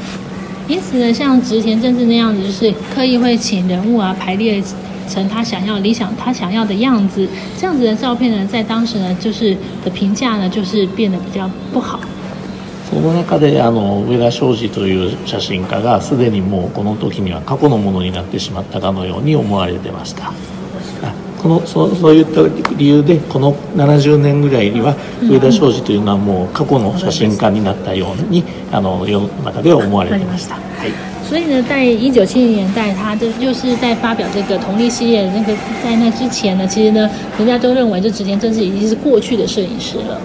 [0.67, 4.61] 因此呢，像植田正治那样子，就是刻意会请人物啊排列
[5.07, 11.99] 成他想要理想、他想要的样子，这样子的照片呢，在当时呢，就是的评价呢，就是变得比较不好。
[12.91, 20.33] その中であの上田庄司という写真家がすでにもうこの時には過去のものになってしまったかのように思われてました。
[21.39, 22.41] このそうそういった
[22.75, 30.55] 理由でこの70年ぐらいには上田昌司というのはもう過去の写真家になったようにあの世の中では思われていました。
[30.55, 30.91] はい
[31.29, 40.17] 所以呢，在一九七零年代，他这就是在发表这个同力系列的那个，在那之前呢，其实呢，人家都认为就植田正治已经是过去的摄影师了。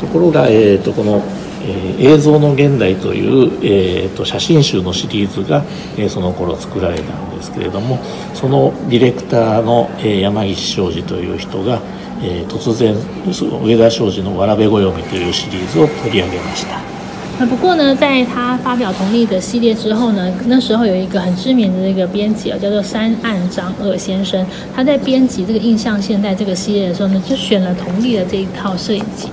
[0.00, 1.20] ところが、えー、とこの
[1.64, 5.62] えー、映像の現代という、えーと、写真集のシリーズが、
[5.96, 7.98] えー、その頃作られたんですけれども
[8.34, 11.80] そのディレクターの、えー、山岸昌司という人が、
[12.22, 12.94] えー、突然
[13.32, 16.80] 上田昌司の「わらべ暦」というシリーズを取り上げました。
[17.48, 24.46] 不过呢，在他发表同历的系列之后呢，那时候有一个很知名的一个编辑啊，叫做山岸章二先生，
[24.76, 29.28] 他在编辑这个印象现代这个系列的时候呢，就选了同历的这一套摄影集。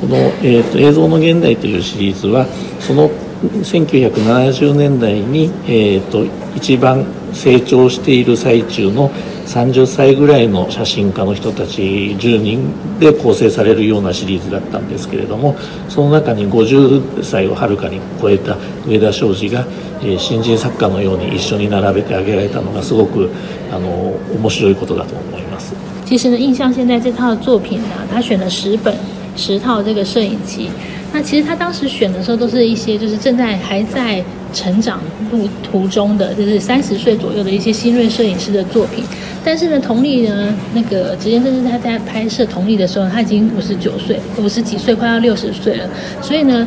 [0.00, 2.46] この、えーと「映像の現代」というシリーズは
[2.80, 3.10] その
[3.42, 6.24] 1970年代に、えーと、
[6.56, 9.10] 一番成長している最中の
[9.46, 11.80] 30歳ぐらいの写真家の人たち
[12.18, 15.54] 10人で構成されるようなシリーズだったんですけれども
[15.88, 19.66] その中に50歳をはるかに超えた上田庄司が、
[20.00, 23.28] えー、新人作家のように一緒に並べてあげられたのがすごく
[23.72, 25.74] あの面白いことだと思います。
[26.06, 28.92] 其实呢，印象现在这套作品呢、他选了十本。
[29.36, 30.68] 十套这个摄影机，
[31.12, 39.04] 那其实他当时选的时候都是一些就是正在还在成长路途中的，就是三十岁左右的一些新锐摄影师的作品。
[39.44, 45.88] 但是呢，佟丽呢，那个直接就是他在拍摄佟丽的时候，他已经五十九岁，五十几岁快要六十岁了。
[46.20, 46.66] 所以呢，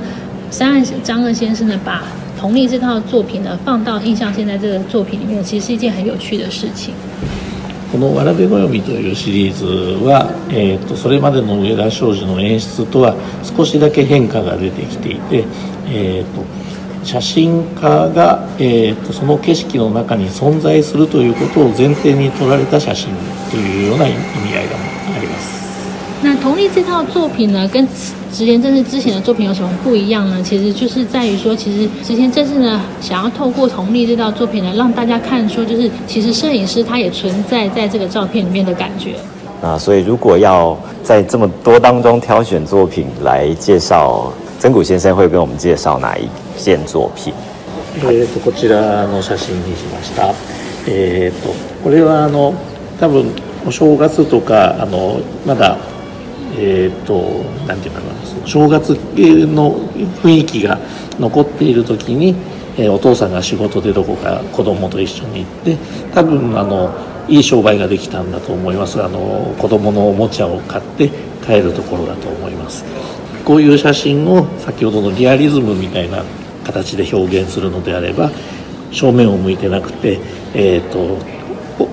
[0.49, 2.06] 三岸张二先生呢，把
[2.39, 6.93] 佟丽这套作品呢放到印象现在这个作品里面，其实是一件很有趣的事情。
[7.93, 9.65] この「わらべ暦」というシリーズ
[10.03, 15.43] は、えーと、それまでの上田商事の演出とは少しだけ変化が出てきていて、
[15.88, 16.43] えーと、
[17.06, 23.10] 写真家が、えーと、その景色の中に存在するということを前提に撮られた写真
[23.51, 24.17] というような意味
[24.58, 25.03] 合いが持って
[26.25, 27.86] 那同丽这套作品呢，跟
[28.33, 30.41] 直田正治之前的作品有什么不一样呢？
[30.41, 39.15] 其实就是在于说，其实直田正治呢，想要透过同丽这套作品呢，让大家看出，就是其实摄影师他也存在在这个照片里面的感觉。
[39.62, 47.33] 啊，所以如果要在这么多当中挑选作品来介绍，真谷先生会跟我们介绍哪一件作品？
[48.01, 50.33] えっとこちらの写真にしました。
[50.88, 52.53] えっとこれはあの
[52.97, 53.25] 多分
[53.65, 55.75] お正月とかあのまだ。
[56.58, 59.76] えーと、とんていうかな正月系の
[60.22, 60.80] 雰囲気が
[61.20, 62.36] 残っている時に、
[62.78, 65.78] えー、お父さんが仕事でどこか子供と一緒に行って
[66.13, 66.94] 多分あの
[67.28, 71.10] いい商売ができたんだと思いますあの子供のおもちゃを買って
[71.46, 72.84] 帰るところだと思います
[73.46, 76.24] こういう写真を先ほどのリアリズムみたいな
[76.66, 78.32] 形で表現するのであれば
[78.92, 80.20] 正面を向いてなくて、
[80.54, 81.42] えーと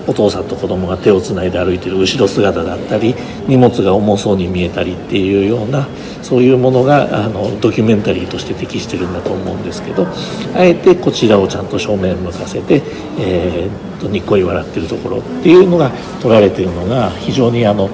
[0.07, 3.15] お父さんと子供が手をつないで歩いてる後ろ姿だったり
[3.47, 5.87] 荷物が重そうに見えたりっていうような
[6.23, 10.07] そういうものがあのドキュメンタリーとして適してるんだと思うんですけど
[10.55, 12.83] あえてこちらをちゃんと正面向かせて、
[13.19, 15.91] えー、とにっこり笑ってるところっていうのが
[16.21, 17.89] 撮られてるのが非常にあの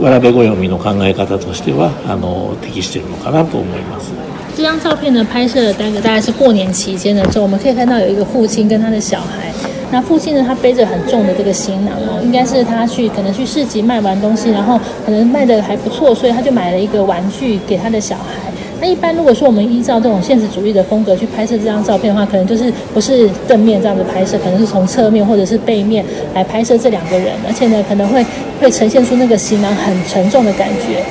[0.00, 4.12] わらべ暦の考え方としてはあの適してるのかなと思います。
[4.54, 9.69] 这张照片呢，拍摄的大概大概是过年期间的时候，我们可以看到有一个父亲跟他的小孩。
[9.92, 10.44] 那父亲呢？
[10.46, 18.52] 他背着很重的这个行囊哦，应该是他去可能去市集卖完东西，然后可能卖的还不错，所以他就买了一个玩具给他的小孩。
[18.80, 28.24] 那一般如果说我们依照这种现实主义的风格去拍摄这张照片的话，可能就是不是正面这样子拍摄，可能是从侧面或者是背面来拍摄这两个人，而且呢，可能会
[28.60, 31.04] 会呈现出那个行囊很沉重的感觉。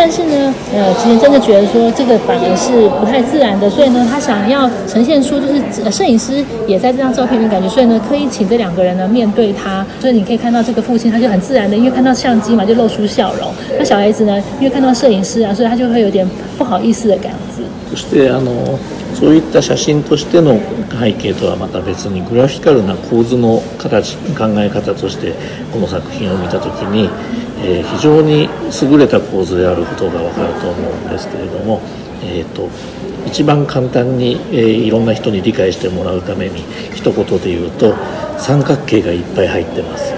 [0.00, 6.34] 但是呢，呃，之前真的觉得说这个反而是不太自然的，所以呢，他想要呈现出就是摄影师
[6.68, 16.24] 也在这张照片的感觉，所以呢，特意请这两个人呢面对他，所以你可以看到这个父亲，他就很自然的，因为看到相机嘛，就露出笑容；那小孩子呢，因为看到摄影师啊，所以他就会有点
[16.56, 17.64] 不好意思的感觉。
[17.90, 18.78] そしてあの
[19.18, 20.60] そういった写真としての
[21.00, 25.32] 背景とはまた別にグラフィカルな構図の形考え方として
[25.72, 27.10] この作品を見た時に。
[27.64, 28.48] えー、非常に
[28.92, 31.80] 優れた構図であることが分かると思うんですけれども、
[32.22, 32.68] えーと、
[33.26, 36.62] 一番簡単に、えー、いろんな人に理解してもらうために
[36.94, 37.94] 一言で言うと
[38.38, 40.14] 三角形がいっぱい入ってます。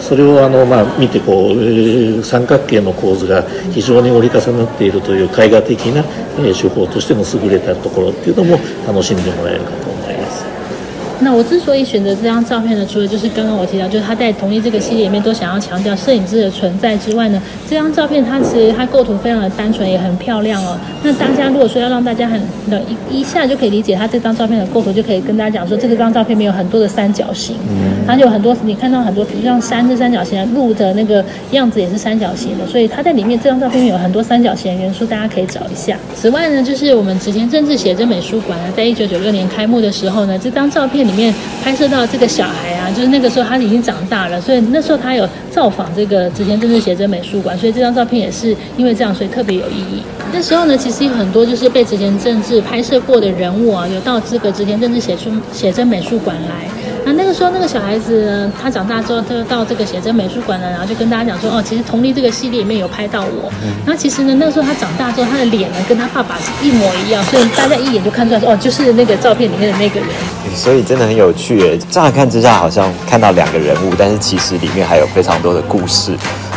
[0.00, 6.00] それをあの、まあ、見てこう、えー、三角形の構図が非常に折り重なっているという絵画的な、
[6.38, 9.87] えー、手法としての優れたところっていうのも楽しんでもらえるかと
[11.20, 20.78] 那我之所以选择这张照片呢，除了就是刚刚我提到，就是他在同一这个系列里面都想要强调摄影师的存在之外呢，这张照片它其实它构图非常的单纯，也很漂亮哦。
[21.02, 22.40] 那大家如果说要让大家很
[23.10, 27.56] 一一下就可以理解他这张照片的构图，就可以跟大家讲说，这张照片里面有很多的三角形，
[28.06, 35.98] 它有很多你看到很多，比如像山是三角形，路的那个样子也是三角形的，所以它在里面这张照片有很多三角形的元素，大家可以找一下。
[36.14, 41.07] 此外呢，就是我们之前政治写真美术馆呢，在一九九六年开幕的时候呢，这张照片。
[41.08, 41.34] 里面
[41.64, 50.02] 拍摄到这个小孩啊，就是那个时候他已经长大了，所以那时候他有造访这个直田政治写真美术馆，所以这张照片也是因为这样，所以特别有意义。
[50.34, 56.87] 那时候呢，其实有很多就是被直田政治拍摄过的人物啊，有到这个直田政治写出写真美术馆来。
[57.08, 63.50] 那那个时候那个小孩子，他长大之后，他就到这个写真美术馆了，然后就跟大家讲说，哦，其实同丽这个系列里面有拍到我。
[63.86, 70.08] 那、后其实呢，那个时候他长大之后，他的脸呢跟他爸爸是一模一样，所以大家一眼就看出来，说哦，就是那个照片里面的那个人。
[70.54, 76.12] 所以真的很有趣耶，乍看之下好像看到两个人物，但是其实里面还有非常多的故事。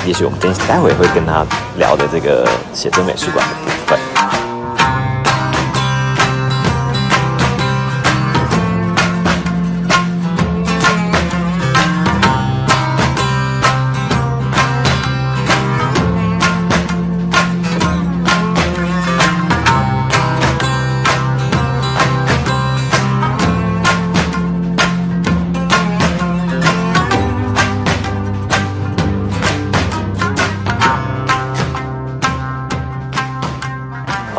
[0.05, 1.45] 也许我们跟待会会跟他
[1.77, 3.71] 聊的这个写真美术馆的部
[4.25, 4.30] 分。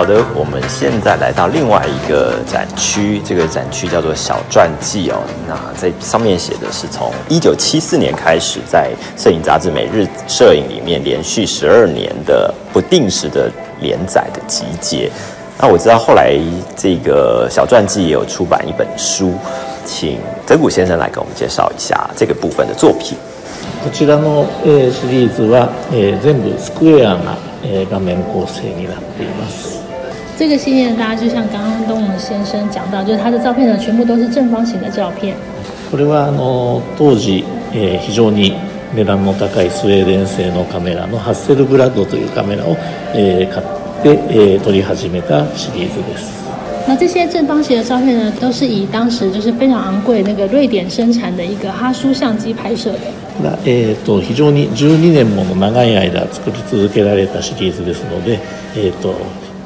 [0.05, 5.18] 好的，我们现在来到另外一个展区，这个展区叫做“小传记”哦。
[5.46, 13.48] 那在上面写的是从一九七四年开始，在摄影杂志《每日摄影》里面连续十二年的不定时的
[13.80, 15.09] 连载的集结。
[15.61, 16.34] 那我知道后来
[16.76, 19.32] 这个小传记也有出版一本书，
[19.84, 23.16] 请泽古先生来给我们介绍一下这个部分的作品。
[23.84, 27.36] こちらのシリーズは全部スクエアな
[27.88, 29.82] 画面構成になっています。
[30.37, 35.35] 这个系列，大家就像刚刚东永先生讲到，就是他的照片呢，全部都是正方形的照片。
[35.91, 38.55] これはあの当時え非常に
[38.95, 42.74] 値段の高いスウェーデン製のカメラのハッセルブラッドというカメラを
[43.12, 46.33] 買って撮り始めたシリーズです。
[46.89, 52.99] 那这些正方形的照片呢，都是以当时就是非常昂贵那个瑞典生产的一个哈苏相机拍摄的。
[53.66, 58.41] えっと非常に12年もの長い間作り続けられたシリーズですので、
[58.74, 59.14] えっと。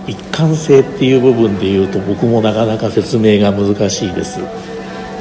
[0.09, 4.39] 一貫性っていう部分で言うと僕もなかなか説明が難しいです。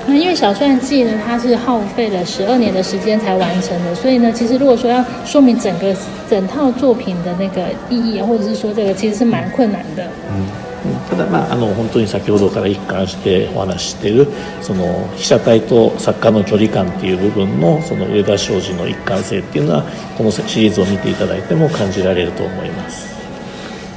[0.07, 5.95] 那因为小传记呢，它是耗费了十二年的时间才完成的，所以呢，其实如果说要说明整个
[6.29, 10.07] 整套作品的那个意义，或者是说这个其实是蛮困难的。
[11.09, 14.27] ただまああの本当に先ほどから一貫してお話している
[14.61, 14.83] その
[15.15, 19.83] 被写体と作家の距離感っていう部分のその上田昌司の一貫性っていうのは
[20.15, 23.14] このシリーズを見ていただいても感じられると思います。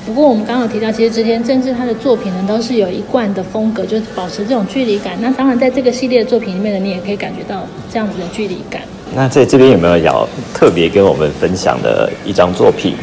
[0.08, 5.12] 不过我们刚好提到，其实之前政治他的作品呢都是有一贯的风格，就是保持这种距离感。
[5.20, 8.80] 那当然在这个系列的作品里面呢，你也可以感觉到这样子的距离感。
[9.14, 12.94] 那在这边有没有要特别跟我们分享的一张作品？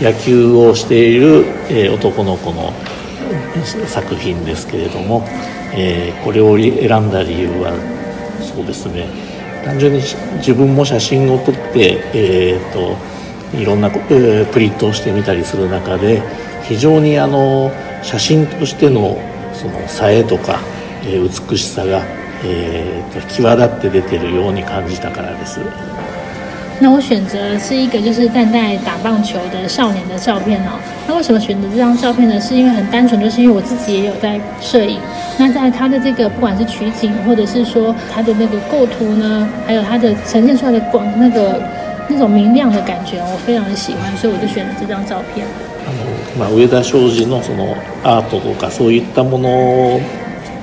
[0.00, 1.44] 野球をしている
[1.92, 2.70] 男の子の
[3.86, 5.22] 作品ですけれども、
[6.24, 7.72] これを選んだ理由は、
[8.42, 9.06] そうですね。
[9.64, 10.00] 単純に
[10.42, 12.94] 自分も写真を撮って、えと、
[13.58, 16.20] いろんなえプリントしてみたりする中で。
[16.70, 17.68] 非常にあの
[18.00, 19.18] 写真としての
[19.52, 20.60] そのさえとか、
[21.02, 22.00] えー、美しさが、
[22.44, 25.58] えー、際立って出てるように感じたからです。
[26.80, 30.78] 那我选择是一个就是淡淡打棒球的少年的照片哦。
[31.08, 32.40] 那为什么选择这张照片呢？
[32.40, 35.00] 是因为很单纯，就是因为我自己也有在摄影。
[35.38, 41.60] 那在它的这个不管是取景，或者是说它的那个构图呢，还有它的呈现出来的光那个
[42.08, 45.44] 那种明亮的感觉，我非常的喜欢，所以我就选了这张照片。
[45.86, 47.74] あの、まあ、上田商事のその
[48.04, 50.00] アートとかそういったもの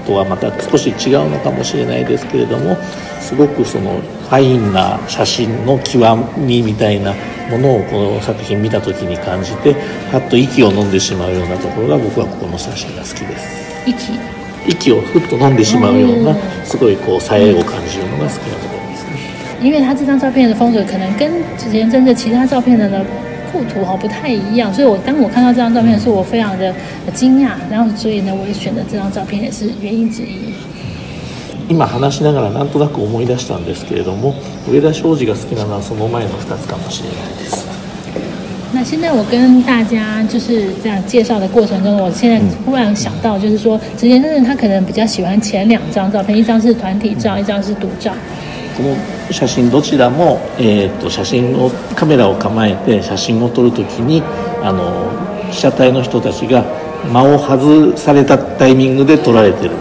[0.05, 2.76] とはまた少し違うのかもしれないですけれども
[3.20, 5.99] すごくそのファインな写真の極
[6.38, 7.13] みみたいな
[7.49, 9.74] ものをこの作品見た時に感じて
[10.11, 13.97] はっと息を飲んでしまうようなところが僕はここの写真が好きです息
[14.70, 19.18] 息をふっと飲んでしまうようなすごいこうさえを感じるのが好きなところですね。
[19.61, 22.99] 因为他这张照片的风格可能跟之前真的其他照片的呢
[23.58, 26.72] 构图哈不太一样，所以我当我看到这张照片的时候，我非常的
[27.16, 30.36] 惊讶，然后所以呢，我也选择这张照片也是原因之一。
[31.68, 34.36] 今話しながらなんとなく思い出したんですけれども、
[34.72, 37.66] 上田司が好きなのはその前のつかもしれないです。
[38.74, 48.14] 那现在我跟大家就是这样介绍的过程中，我现在忽然想到，就是说，直先生他可能比较喜欢前两张照片，一张是团体照，一张是独照。
[48.78, 48.95] この
[49.32, 54.21] 写真どちらも、えーと、写真をカメラを構えて写真を撮る時に
[54.63, 55.09] あの
[55.49, 56.63] 被写体の人たちが
[57.11, 59.71] 間を外されたタイミングで撮られてる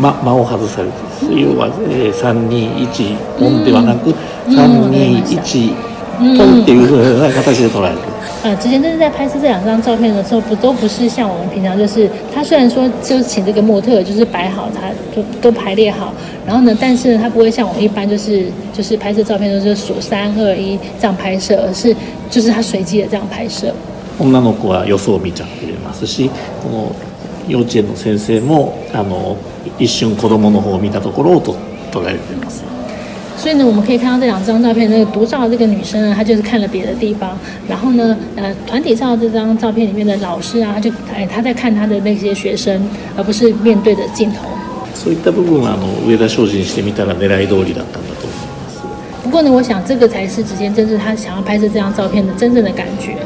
[0.00, 4.10] 間間を外されてる要は、えー、321ンではなく、
[4.48, 5.85] 321
[6.20, 7.98] 嗯，他顶着，那他其实都来了。
[8.44, 16.12] 啊，之前就是在拍摄这两张照片的时候，不都不是像我们平常就是，他虽然说就请这个模特就是摆好，他就都排列好，
[16.46, 21.94] 然后呢，但是呢，他不会像我们一般就是就是拍摄照片都是数三二一这样拍摄，而是
[22.30, 23.72] 就是他随机的这样拍摄。
[24.18, 26.30] 女の子は予想見ちゃっていますし、
[26.62, 26.92] この
[27.48, 29.36] 幼稚園の先生もあの
[29.78, 31.54] 一瞬子供の方を見たところをと
[31.92, 32.75] 捉えています。
[33.36, 37.36] 所以呢，我们可以看到这两张照片，那个独照这个女生呢，她就是看了别的地方，
[37.68, 42.82] 然后呢，呃，团体照这张照片里面的老师啊，她就哎她在看她的那些学生，
[43.14, 44.46] 而不是面对的镜头。
[49.22, 53.16] 不过呢，我想这个才是直接真正他想要拍摄这张照片的真正的感觉。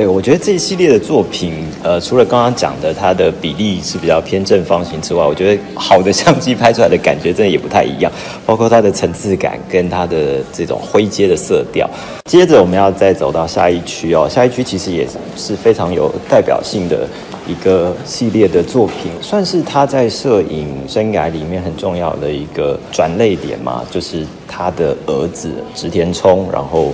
[0.00, 8.10] 对，我觉得这一系列的作品，呃，除了刚刚讲的，它的比例是比较偏正方形之外，我觉得好的相机拍出来的感觉真的也不太一样，
[8.46, 11.86] 包括它的层次感跟它的这种灰阶的色调。
[12.24, 17.06] 接着我们要再走到下一区哦，下一区其实也是非常有代表性的
[17.46, 26.90] 一个系列的作品，算是他在摄影生涯里面很重要的一个转类点嘛，就是他的儿子直田冲，然后。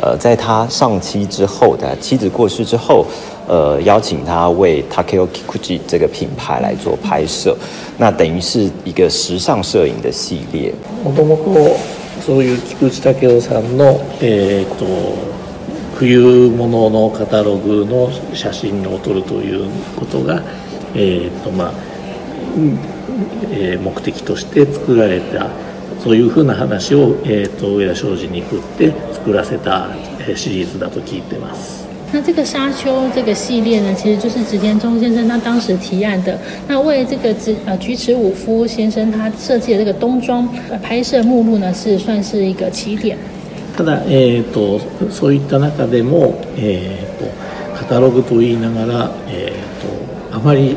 [0.00, 3.04] 呃，在他上妻之后的妻子过世之后，
[3.48, 7.56] 呃，邀请他为 Takeo Kikuchi 这个品牌来做拍摄，
[7.98, 10.72] 那等于是一个时尚摄影的系列。
[11.04, 11.76] もともと
[12.24, 14.84] そういう菊池武雄さんのえっと
[15.98, 19.66] 冬物のカタログの写真を撮るという
[19.98, 20.40] ことが
[20.94, 21.72] えっとまあ、
[23.50, 25.48] えー、目的として作られた。
[26.02, 29.88] そういうふうな話を、えー、と上田商事に振って作らせた、
[30.26, 31.86] えシリーズだと聞いてます。
[32.12, 36.38] 那这个沙丘这个系列呢，其实就是植田忠先生他当时提案的。
[36.68, 40.46] 那为这个植呃菊池武夫先生他设计的这个冬装
[40.82, 43.16] 拍摄目录呢，是算是一个起点。
[43.76, 44.80] ただえっ、ー、と
[45.10, 47.28] そういった中でもえっ、ー、と
[47.76, 49.52] カタログと言いながらえっ、ー、
[50.30, 50.76] とあまり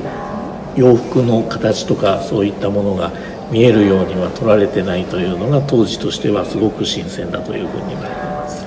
[0.76, 3.12] 洋服の形とかそういったものが
[3.52, 8.66] 見えるようには取られてないというのが当時としてはすごく新鮮だというふうに思います。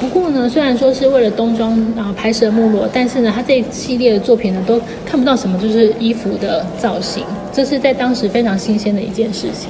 [0.00, 9.68] 不过呢，虽然说是为了冬装啊、拍摄没落，但是呢，他这一系列的作品呢都看不到什么就是衣服的造型，这是在当时非常新鲜的一件事情。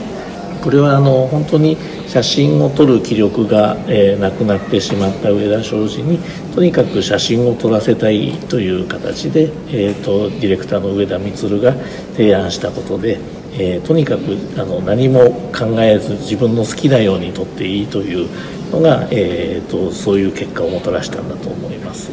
[0.63, 6.19] これはあの本当に写真を撮る気力が、えー、なくなってしまった上田商事に
[6.55, 11.33] とにかく写真を撮らせたいという形で、えーと、ディレクターの上田満
[11.63, 11.73] が
[12.15, 13.19] 提案したことで
[13.59, 15.21] ええ、とにかくあの何も
[15.53, 18.29] 考えず自分の好きなように撮っていいという
[18.71, 22.11] のがええとそういう結果をもたらしたんだと思います。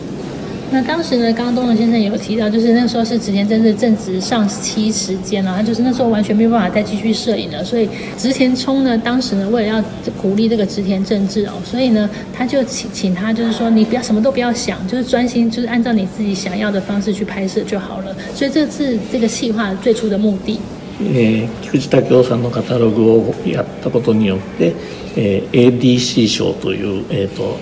[0.70, 7.64] 那当时呢，刚刚东龙先生有提到，就是那时候是直田正治正值上期时间了，他就是那时候完全没有办法再继续摄影了。
[7.64, 9.84] 所以直田充呢，当时呢为了要
[10.22, 18.14] 鼓励这个直田正治哦，所以呢他就请请他就是说你不要什么都不要想，就是专心就是按照你自己想要的方式去拍摄就好了。
[18.36, 20.60] 所以这是这个计划最初的目的。
[21.02, 24.74] えー、菊池武雄さんのカタログをやったことによって、
[25.16, 27.58] えー、ADC 賞という、えーと、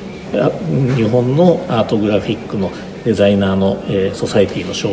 [0.96, 2.72] 日本のアートグラフィックの
[3.04, 4.92] デザイナーの、えー、ソサエティの賞を、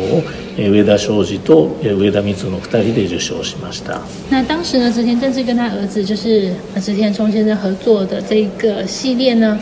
[0.57, 6.53] えー、上田昌司と、えー、上田光の2人で受賞しました那当時呢植田正治跟他儿子就是
[6.97, 9.57] 田忠先生合作的这个系列呢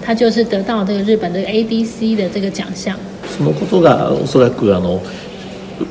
[0.00, 2.96] 他就是得到这个日本的 ADC 的这个奖项
[3.36, 5.02] そのことがおそらくあの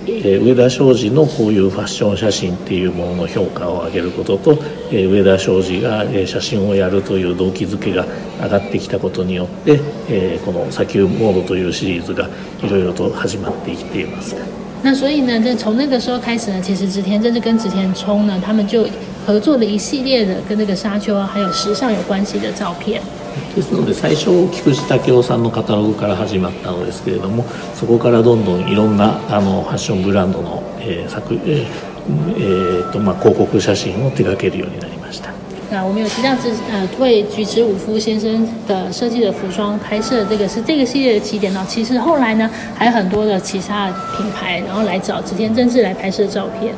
[0.08, 4.52] えー、上田商事のこういうファッション写真っていうものの評価を上げることと、
[4.92, 8.06] えー、上田商事が、えー、写真をやるという動機づけが
[8.42, 9.80] 上がってきたことによって、
[10.10, 12.30] えー、この「砂丘モード」というシリーズが
[12.62, 14.36] いろいろと始まってきています。
[14.82, 18.88] 那所以呢，这从那个时候开始呢，其实植田真治跟植田聪呢，他们就
[19.28, 23.02] 合作了一系列的跟那个沙丘啊，还有时尚有关系的照片。
[23.56, 31.66] ですので最初菊池武雄さんのカタログから始まったのですけれどもそこからどんどんいろんなあのファッションブランドの、えー作えー
[32.38, 35.34] えーとまあ、広告写真を手掛けるようになりました。
[35.72, 41.64] 那我们有提到这呃为菊池武夫先生的设计的服装拍摄，这个是这个系列的起点呢。
[41.70, 43.86] 其实后来呢，还有很多的其他
[44.18, 46.74] 品牌，然后来找植田正治来拍摄照片。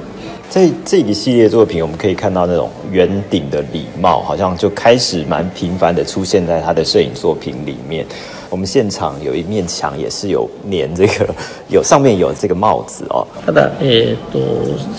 [0.51, 8.05] 在这个系列作品，我们可以看到那种圆顶的礼帽，好像就开始蛮频繁的出现在他的摄影作品里面。
[8.49, 11.33] 我们现场有一面墙也是有粘这个，
[11.69, 13.23] 有上面有这个帽子哦。
[13.47, 14.39] ただ、えっと、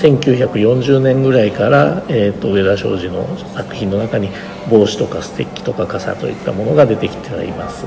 [0.01, 3.23] 1940年ぐらいから、えっと、上田ダ挙の
[3.55, 4.31] 作品の中に
[4.71, 7.85] 帽子とかステッキとか傘といったものが出てきてはいます。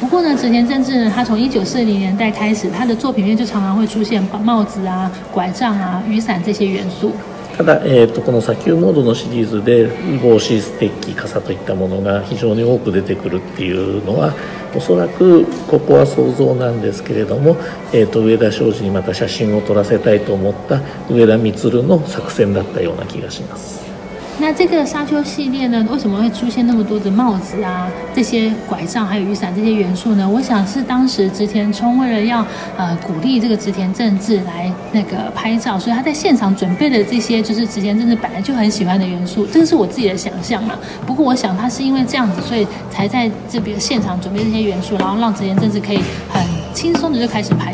[0.00, 7.12] 不过呢，池田正治他从一九四零年代开始，他的作品面就常常会出现帽子啊、拐杖啊、雨伞这些元素。
[7.58, 9.88] ただ、えーと、この砂丘モードのシリーズで
[10.22, 14.32] 帽子ステッキ傘といったものが非常に多く出てくるっていうのは
[14.74, 17.58] おそらくここは想像なんですけれども、
[17.92, 20.80] えーと、上田庄司にまた写真を撮らせたいと思った
[21.10, 23.89] 上田充の作戦だったような気がします。
[24.38, 30.28] 那这个沙丘系列呢，为什么会出现那么多的帽子啊、这些拐杖还有雨伞这些元素呢？
[30.28, 32.44] 我想是当时植田聪为了要
[32.78, 39.46] 呃鼓励这个植田政治来那个拍照，所以他在现场准备了这些，就是植田政治本来就很喜欢的元素。
[39.46, 40.74] 这个是我自己的想象嘛。
[41.06, 45.98] 不过我想他是因为这样子，所以才在这边现场准备这些元素，然后让植田政治可以
[46.32, 46.42] 很
[46.74, 47.69] 轻松的就开始拍。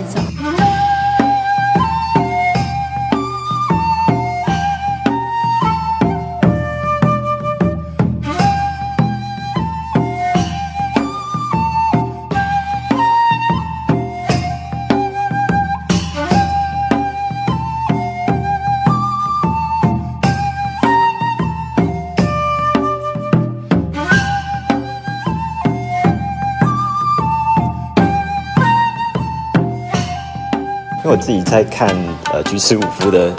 [31.27, 31.89] 自己在看
[32.33, 33.33] 呃，菊池武夫的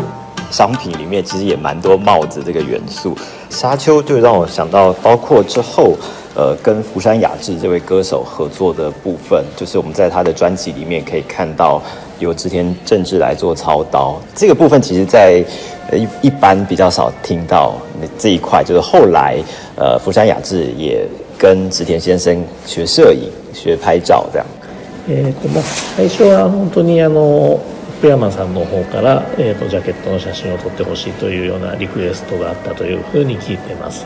[0.51, 3.17] 商品里面，其实也蛮多帽子这个元素。
[3.49, 5.93] 沙丘就让我想到，包括之后
[6.35, 11.81] 呃，跟福山雅治这位歌手合作的部分，就是我们在他的专辑里面可以看到
[12.19, 14.21] 由织田政治来做操刀。
[14.35, 15.41] 这个部分其实在
[15.93, 17.73] 一一般比较少听到
[18.19, 19.37] 这一块，就是后来
[19.77, 21.07] 呃，福山雅治也
[21.37, 24.45] 跟织田先生学摄影、学拍照这样。
[25.09, 25.61] えっと、
[25.95, 27.57] 最初は本当にあの。
[27.97, 34.05] 福山さんの方から、えーと、とジャケットの写真を撮ってほしいというようなリクエストがあったというふうに聞いてます。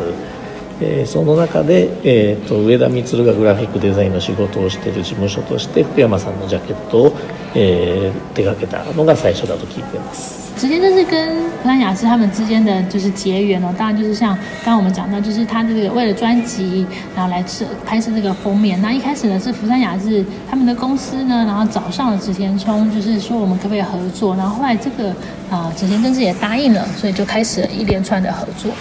[1.05, 7.11] その中で、えっと上田三がグラフィックデザインの仕事をしている事務所として福山さんのジャケットを
[7.53, 10.41] 手掛けたのが最初だと聞いてます。
[10.57, 18.79] 直田真是跟福山雅治他们之间的就是结缘哦，当然就是像刚刚我们讲到，就是他这个为了专辑，然后来摄拍摄这个封面。
[18.81, 24.35] 那一开始呢是福山雅治他们的公司呢，然后找上了直田冲，就是说我们可不可以合作。
[24.35, 25.15] 然后后来这个
[25.51, 28.71] 啊直田真是也答应了，所以就开始了一连串的合作。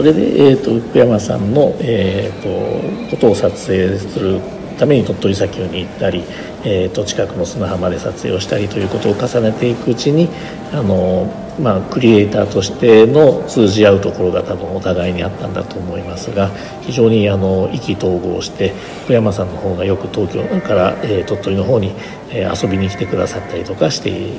[0.00, 4.40] それで、えーと、福山さんの、えーと、ことを撮影する
[4.78, 6.24] ために鳥取砂丘に行ったり、
[6.64, 10.30] えーと、近くの砂浜で撮影をしたりということを重ねていくうちに
[10.72, 11.26] あの、
[11.60, 16.48] まあ、クリエイターとしての通じ合うところが多分お互いにあったんだと思いますが
[16.80, 18.72] 非常にあの意気投合して
[19.04, 21.92] 福山さんの方がよく東京から、えー、鳥取の方に、
[22.30, 24.38] え遊びに来てくださったりとかしてい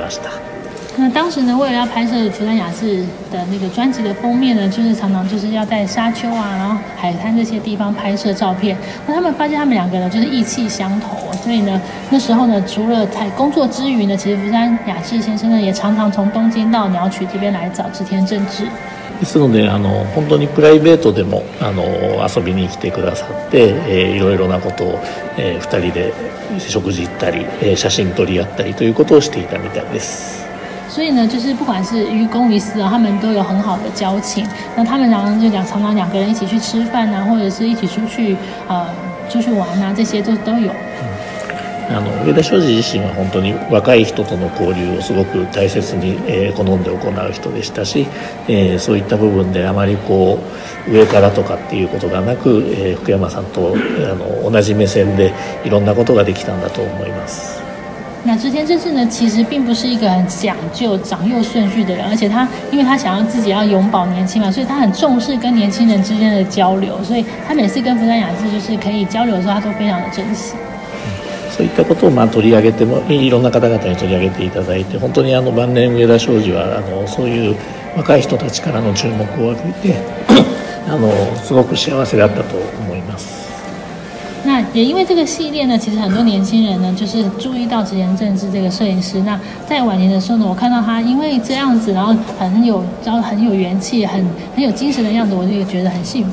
[0.00, 0.51] ました。
[0.96, 2.98] 那当时呢，为了要拍摄福山雅治
[3.32, 8.76] 的那个专辑的封面呢，就是常常就是要在沙丘啊，然后海滩这些地方拍摄照片。
[9.06, 11.80] 那他们发现他们两个呢，就是意气相投所以呢，
[12.10, 18.64] 那时候呢，除了在工作之余呢，其实福山雅治先生呢，也常常从东京到鸟取这边来找织田正治。
[19.20, 21.82] ですので、あの本当にプライベートでもあの
[22.26, 24.98] 遊びに来てくださって、えいろいろなことを
[25.38, 26.12] え二人で
[26.58, 30.51] 食事行ったり、え写真撮り合ったりということをしていたみたいです。
[30.92, 34.46] 所以呢，就是不管是于公于私啊，他们都有很好的交情。
[34.76, 38.36] 那他们然后就两常常两个人一起去吃饭啊，或者是一起出去
[38.68, 38.86] 呃
[39.26, 40.70] 出去玩啊，这些都都有。
[41.90, 48.06] あの上田庄司自身は本当に若い人との交流をすごく大切にえ好んで行う人でしたし、
[48.48, 50.38] えそういった部分であまりこ
[50.86, 53.74] う上からとかっていうことがなくえ福山さんと
[54.10, 55.32] あの同じ目線で
[55.64, 57.61] いろんなことができたんだと思います。
[58.24, 70.54] 那之前，这次呢，其实并不是一个很讲究长幼顺序的人，而且他，因为他想要自己要永葆年轻嘛，所以他很重视跟年轻人之间的交流，所以他每次跟福山雅治就是可以交流的时候，他都非常的珍惜。
[71.52, 77.56] そういったことをまあ取り上げても、いろんな方々に取り上げていただいて、本当にあの晩年はあのそういう
[77.96, 79.52] 若い人たちからの注目を
[79.82, 79.94] て、
[80.88, 81.10] あの
[81.44, 82.91] すごく幸せだったと。
[84.52, 89.18] 那也因为这个系列呢，其实很多年轻人呢，就是注意到直言正治这个摄影师。
[89.22, 94.22] 那在晚年的时候呢，我看到他因为这样子，然后很有，然后很有元气，很
[94.54, 96.30] 很有精神的样子，我就觉得很幸福。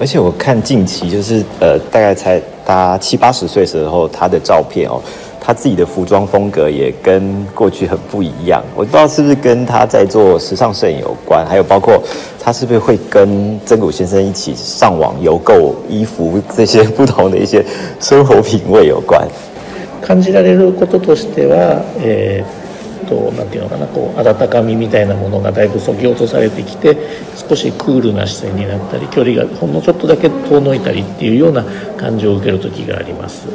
[0.00, 4.98] 而且我看近期就是呃，大概才他七八十岁时候他的照片哦。
[5.48, 11.98] 他自己的服装风格也跟过去很不一样，我不知道是不是跟他在做时尚摄影有关，还有包括
[12.38, 17.64] 他是不是会跟曾谷先生一起上网邮购衣服这些不同的一些
[17.98, 19.26] 生活品味有关。
[20.02, 26.94] 感じられることとしては、えっとなんていうのかな、こう温かみみたいなものがだいぶそぎ落されてきて、
[27.48, 31.64] 少しクールな視線になったり、距離がほんのちょっとだけ遠のいたりっていうような
[31.96, 33.46] 感情を受ける時があります。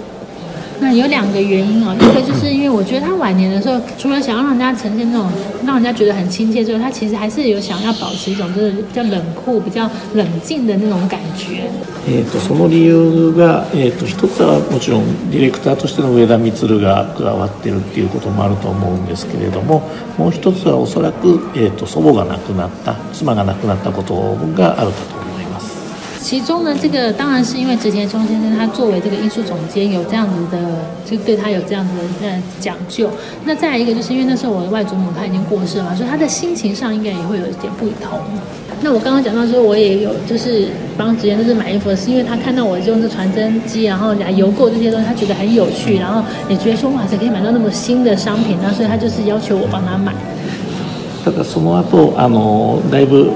[0.91, 5.29] 有两个原因哦，一个就是因为我觉得他晚年的时候，除了想要让人家呈现那种
[5.65, 11.69] 让人家觉得很亲切之外，他其实还是有想要保持一种就是比较冷酷、比较冷静的那种感觉。
[12.07, 19.81] えとその理由がえと一つはもちろんディレクターとしての上田が加わってるっていうこともあると思うんですけれども、
[20.17, 25.22] もう一つはおそらくえと祖母が亡くなった、妻が亡くなったことがあると。
[26.24, 30.57] 其中呢，这个当然是因为植田聪先生他作为这个艺术总监有这样子的，
[31.05, 31.91] 就对他有这样子
[32.24, 33.09] 的讲究。
[33.43, 38.17] 那再来一个，就是因为那时候我的外祖母他已经过世了所以他的心情上应该也会有一点不同。
[38.80, 50.13] 那我刚刚讲到说，我也有就是帮之前就是买衣服，是因为他看到我用这传真机，然后来邮购这些东西，他觉得很有趣，然后也觉得说哇，塞，可以买到那么新的商品那所以他就是要求我帮他买。
[51.24, 53.32] ただその後あのだいぶ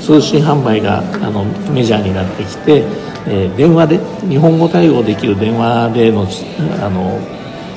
[0.00, 2.84] 通信販売があのメジャーになってきて、
[3.26, 6.26] えー、電話で日本語対応できる電話での
[6.82, 7.18] あの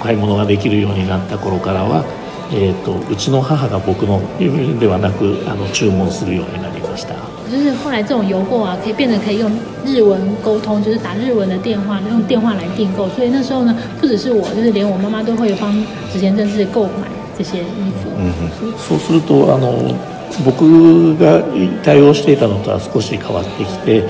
[0.01, 2.05] 買い物ができるようになった頃からは、
[2.53, 4.21] えーと、うちの母が僕の
[4.79, 7.15] ではなくあの注文するようになりました。
[7.49, 9.49] 就是后来这种邮购啊，可以变成可以用
[9.83, 13.07] 日文沟通，就是打日文的电话，用电话来订购。
[13.09, 15.71] 所以那时候呢，不只是我，就是连我妈妈都会帮
[16.11, 17.09] 子贤正式购买。
[17.37, 18.71] 这些衣服。
[18.77, 19.93] そうするとあの
[20.43, 21.43] 僕が
[21.83, 24.03] 対応していたのとは少し変わってきて、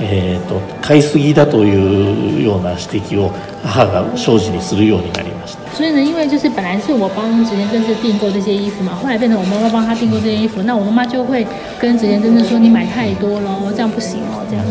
[0.00, 3.30] えーと、買いすぎだというような指摘を
[3.62, 5.70] 母が生じにするようになりました。
[5.74, 11.46] 所以呢，因为就是本来是我帮植田真治订购这些衣服嘛，后来变成我妈妈帮他订购这些衣服，那我妈妈就会
[11.78, 14.64] 跟植田真治说：“你买太多了，这样不行哦，这样。”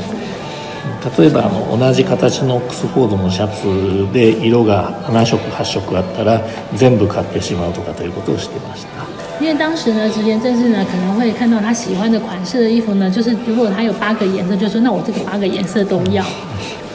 [1.17, 6.41] 例えばあの同じ形のクスフォードのシャツで色が7色8色あったら
[6.75, 8.99] 全部買ってしまうとかということをしてました。
[9.41, 16.23] 因为当时呢，职员政治呢可能会看到他喜欢的款式的衣服呢，就是如果他有八个颜色，就说那我这个八个颜色都要。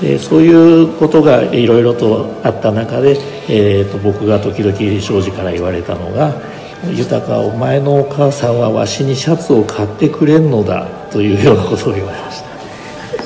[0.02, 3.16] えそういうことがいろいろとあった中で、
[3.48, 6.32] えーと、と僕が時々庄司から言われたのが
[6.94, 12.53] 「豊かお前のお母さんはわしにシャツを買ってくれんのだ」というようなことを言われました。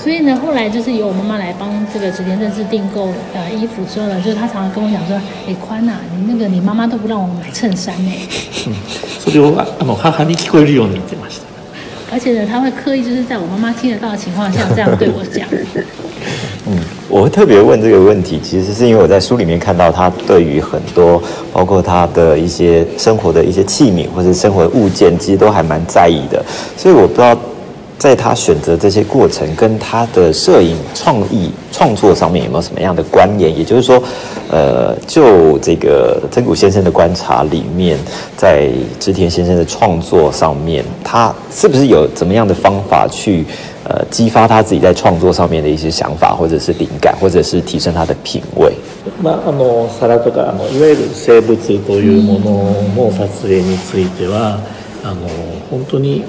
[0.03, 5.17] 所以呢，后来就是由我妈妈来帮这个直田正志订购呃衣服，之后呢，就是他常常跟我讲说
[5.49, 8.13] ：“哎宽呐，你那个你妈妈都不让我买衬衫。”呢。”
[8.69, 8.73] 嗯，
[9.19, 9.51] 所以我
[9.85, 10.95] 我他他你听到了吗？
[12.13, 15.47] 而且呢，他会刻意就是在我妈妈听得到的情况下这样对我讲。
[16.67, 16.79] 嗯，
[17.09, 21.21] 我会特别问这个问题，其实是因为我在书里面看到他对于很多
[21.53, 26.43] 包括他的一些生活的一些器皿或者生活的物件，其实都还蛮在意的，
[26.77, 27.37] 所以我不知道。
[27.99, 33.57] 在他选择这些过程跟他的摄影创意创作上面有没有什么样的关联？
[33.59, 34.01] 也就是说，
[34.51, 37.99] 呃，就这个曾谷先生的观察里面，
[38.37, 38.69] 在
[39.01, 43.45] 织田先生的创作上面，他是不是有怎么样的方法去
[43.83, 48.73] 呃激发他自己在创作上面的一些想法，或者是灵感，或者是提升他的品味？
[49.21, 54.61] 那あのさらっとあのいわゆる生物というものの撮影については
[55.03, 55.29] あの
[55.69, 56.23] 本当に。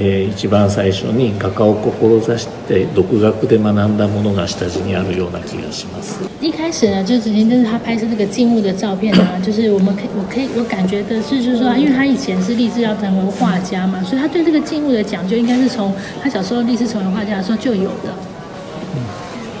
[0.00, 6.22] えー、一番最初に画家を志して独学で学んだものが下地にあるような気がします。
[6.40, 15.92] 一开始呢，就直接就是他拍摄这个静物的照片啊，就是我们可我可以我感觉的是，就是说，因为他以前是立志要成为画家嘛，所以他对这个静物的讲究应该是从
[16.22, 18.14] 他小时候立志成为画家的时候就有的。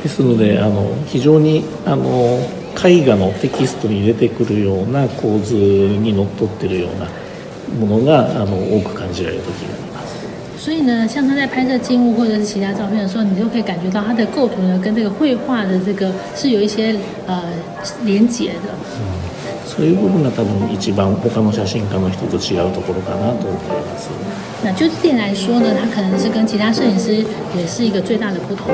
[0.04, 2.38] ですので、あの非常にあの
[2.76, 7.08] 絵画のテキストに出てくるような構図にのっとってるような
[7.84, 9.87] ものがあの多く感じられる時があります。
[10.68, 16.94] 所以呢，像他在拍摄静物或者是其他照片的时候，你就可以感觉到他的构图呢，跟这个绘画的这个是有一些
[17.26, 17.42] 呃
[18.04, 18.68] 连接的。
[19.00, 19.16] 嗯，
[19.64, 24.10] 所以部分が多分一番他の写真家の人と違うところかなと思います。
[24.62, 27.14] 那就这点来说呢，他可能是跟其他摄影师
[27.56, 28.68] 也是一个最大的不同。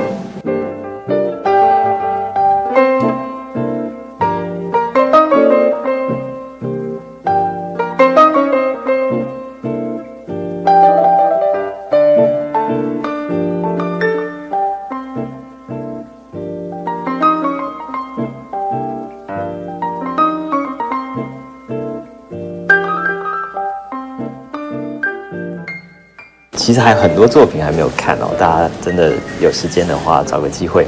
[26.65, 30.87] 其实还有很多作品还没有看哦，大家真的有时间的话，找个机会，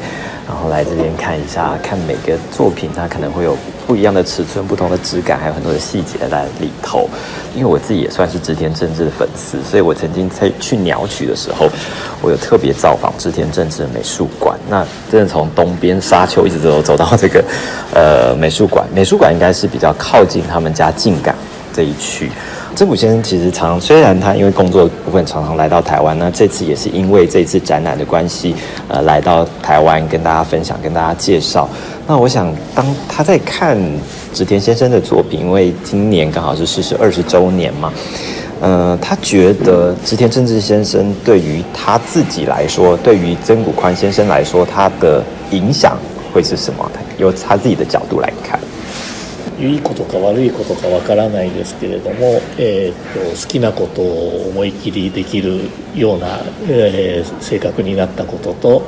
[0.48, 3.54] 然后来这边看一下，看每个作品，它可能会有
[3.86, 7.06] 不一样的尺寸、不同的质感，还有很多的细节在里头。
[7.54, 11.68] 因为我自己也算是织田政治的粉丝，所以我曾经在去鸟取的时候，
[12.22, 14.58] 我有特别造访织田正治的美术馆。
[14.70, 17.44] 那真的从东边沙丘一直走走到这个，
[17.92, 18.86] 呃，美术馆。
[18.94, 21.34] 美术馆应该是比较靠近他们家近港
[21.70, 22.30] 这一区。
[22.76, 28.54] 曾谷先生其实常虽然他因为工作部分常常来到台湾，那这次也是因为这次展览的关系，
[28.86, 31.66] 呃，来到台湾跟大家分享、跟大家介绍。
[32.06, 33.78] 那我想，当他在看
[34.34, 37.90] 植田先生的作品，因为今年刚好是逝世二十周年嘛，
[38.60, 45.96] 呃，他觉得植田正治先生对于他自己来说，对于曾谷宽先生来说，他的影响
[46.30, 46.84] 会是什么？
[46.92, 48.60] 他由他自己的角度来看。
[49.58, 55.60] いいことか悪いことかわからないですけれども、えーと、好きなことを思い切りできる
[55.94, 58.82] ような、えー、性格になったことと,、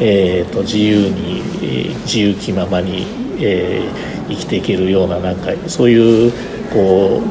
[0.00, 3.06] えーと、自由に、自由気ままに、
[3.40, 6.32] えー、生きていけるようななんかそういう
[6.72, 7.22] こ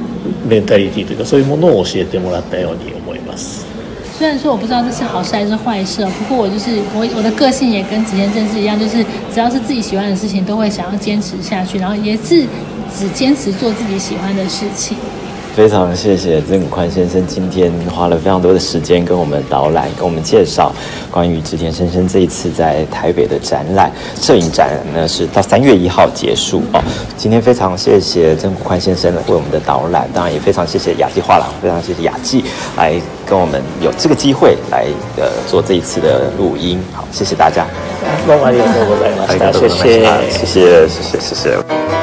[0.45, 3.65] うメンタリティというかそういうものを教えてもらったように思います。
[4.17, 8.17] 虽然说我不知道这是好事还是坏事不过我就是我我的个性也跟正
[8.59, 12.47] 一样，就是只要是自己喜欢的事情，都会想要坚持下去，然后也是
[12.95, 14.97] 只坚持做自己喜欢的事情。
[15.55, 20.71] 非常谢谢曾谷宽先生今天花了非常多的时间跟我们导览，跟我们介绍
[21.09, 26.83] 关于植田先生这一次在台北的展览摄影展，那是到三月一号结束哦。
[27.17, 32.43] 今天非常谢谢曾谷宽先生为我们的导览，当然也非常谢谢雅纪画廊，非常谢谢雅纪
[32.77, 32.93] 来
[33.25, 34.85] 跟我们有这个机会来
[35.17, 36.77] 呃做这一次的录音。
[36.93, 37.65] 好，谢谢大家。
[38.27, 41.96] 麻烦你坐过来一下，谢谢，谢谢，谢谢，谢谢。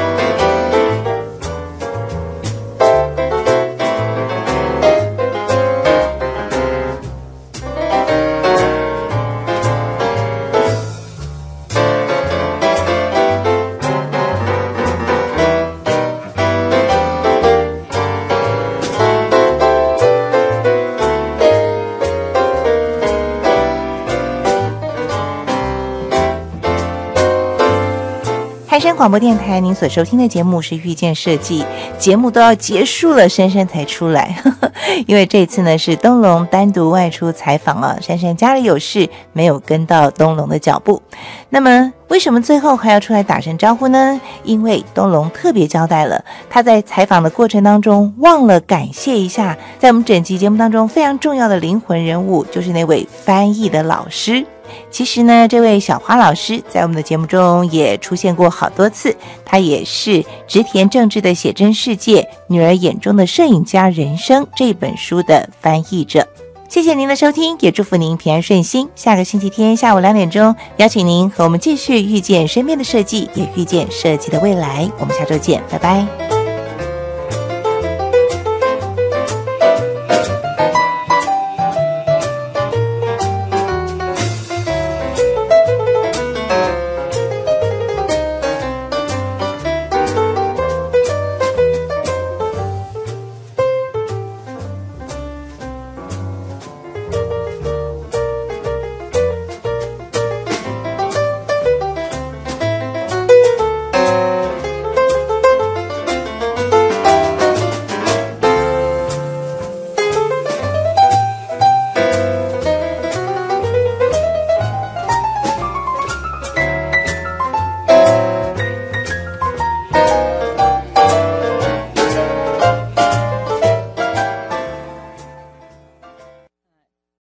[28.85, 31.65] 天广播电台，您所收听的节目是遇见设计。
[31.97, 34.37] 节目都要结束了，珊珊才出来，
[35.07, 41.01] 因为这次呢是东龙单独外出采访了，珊珊家里有事，没有跟到东龙的脚步。
[41.49, 44.21] 那么，为什么最后还要出来打声招呼呢？
[44.43, 54.45] 因为东龙特别交代了，他在采访的过程当中忘了感谢一下，在我们整集节目当中非常重要的灵魂人物，就是那位翻译的老师。
[54.91, 59.15] 其实呢，这位小花老师在我们的节目中也出现过好多次。
[59.43, 66.25] 她也是植田正治的《写真世界：女儿眼中的摄影家人生》这本书的翻译者。
[66.67, 68.89] 谢谢您的收听，也祝福您平安顺心。
[68.95, 74.89] 下个星期天下午两点钟，邀请您和我们继续遇见身边的设计，也遇见设计的未来。
[74.99, 76.44] 我们下周见，拜拜。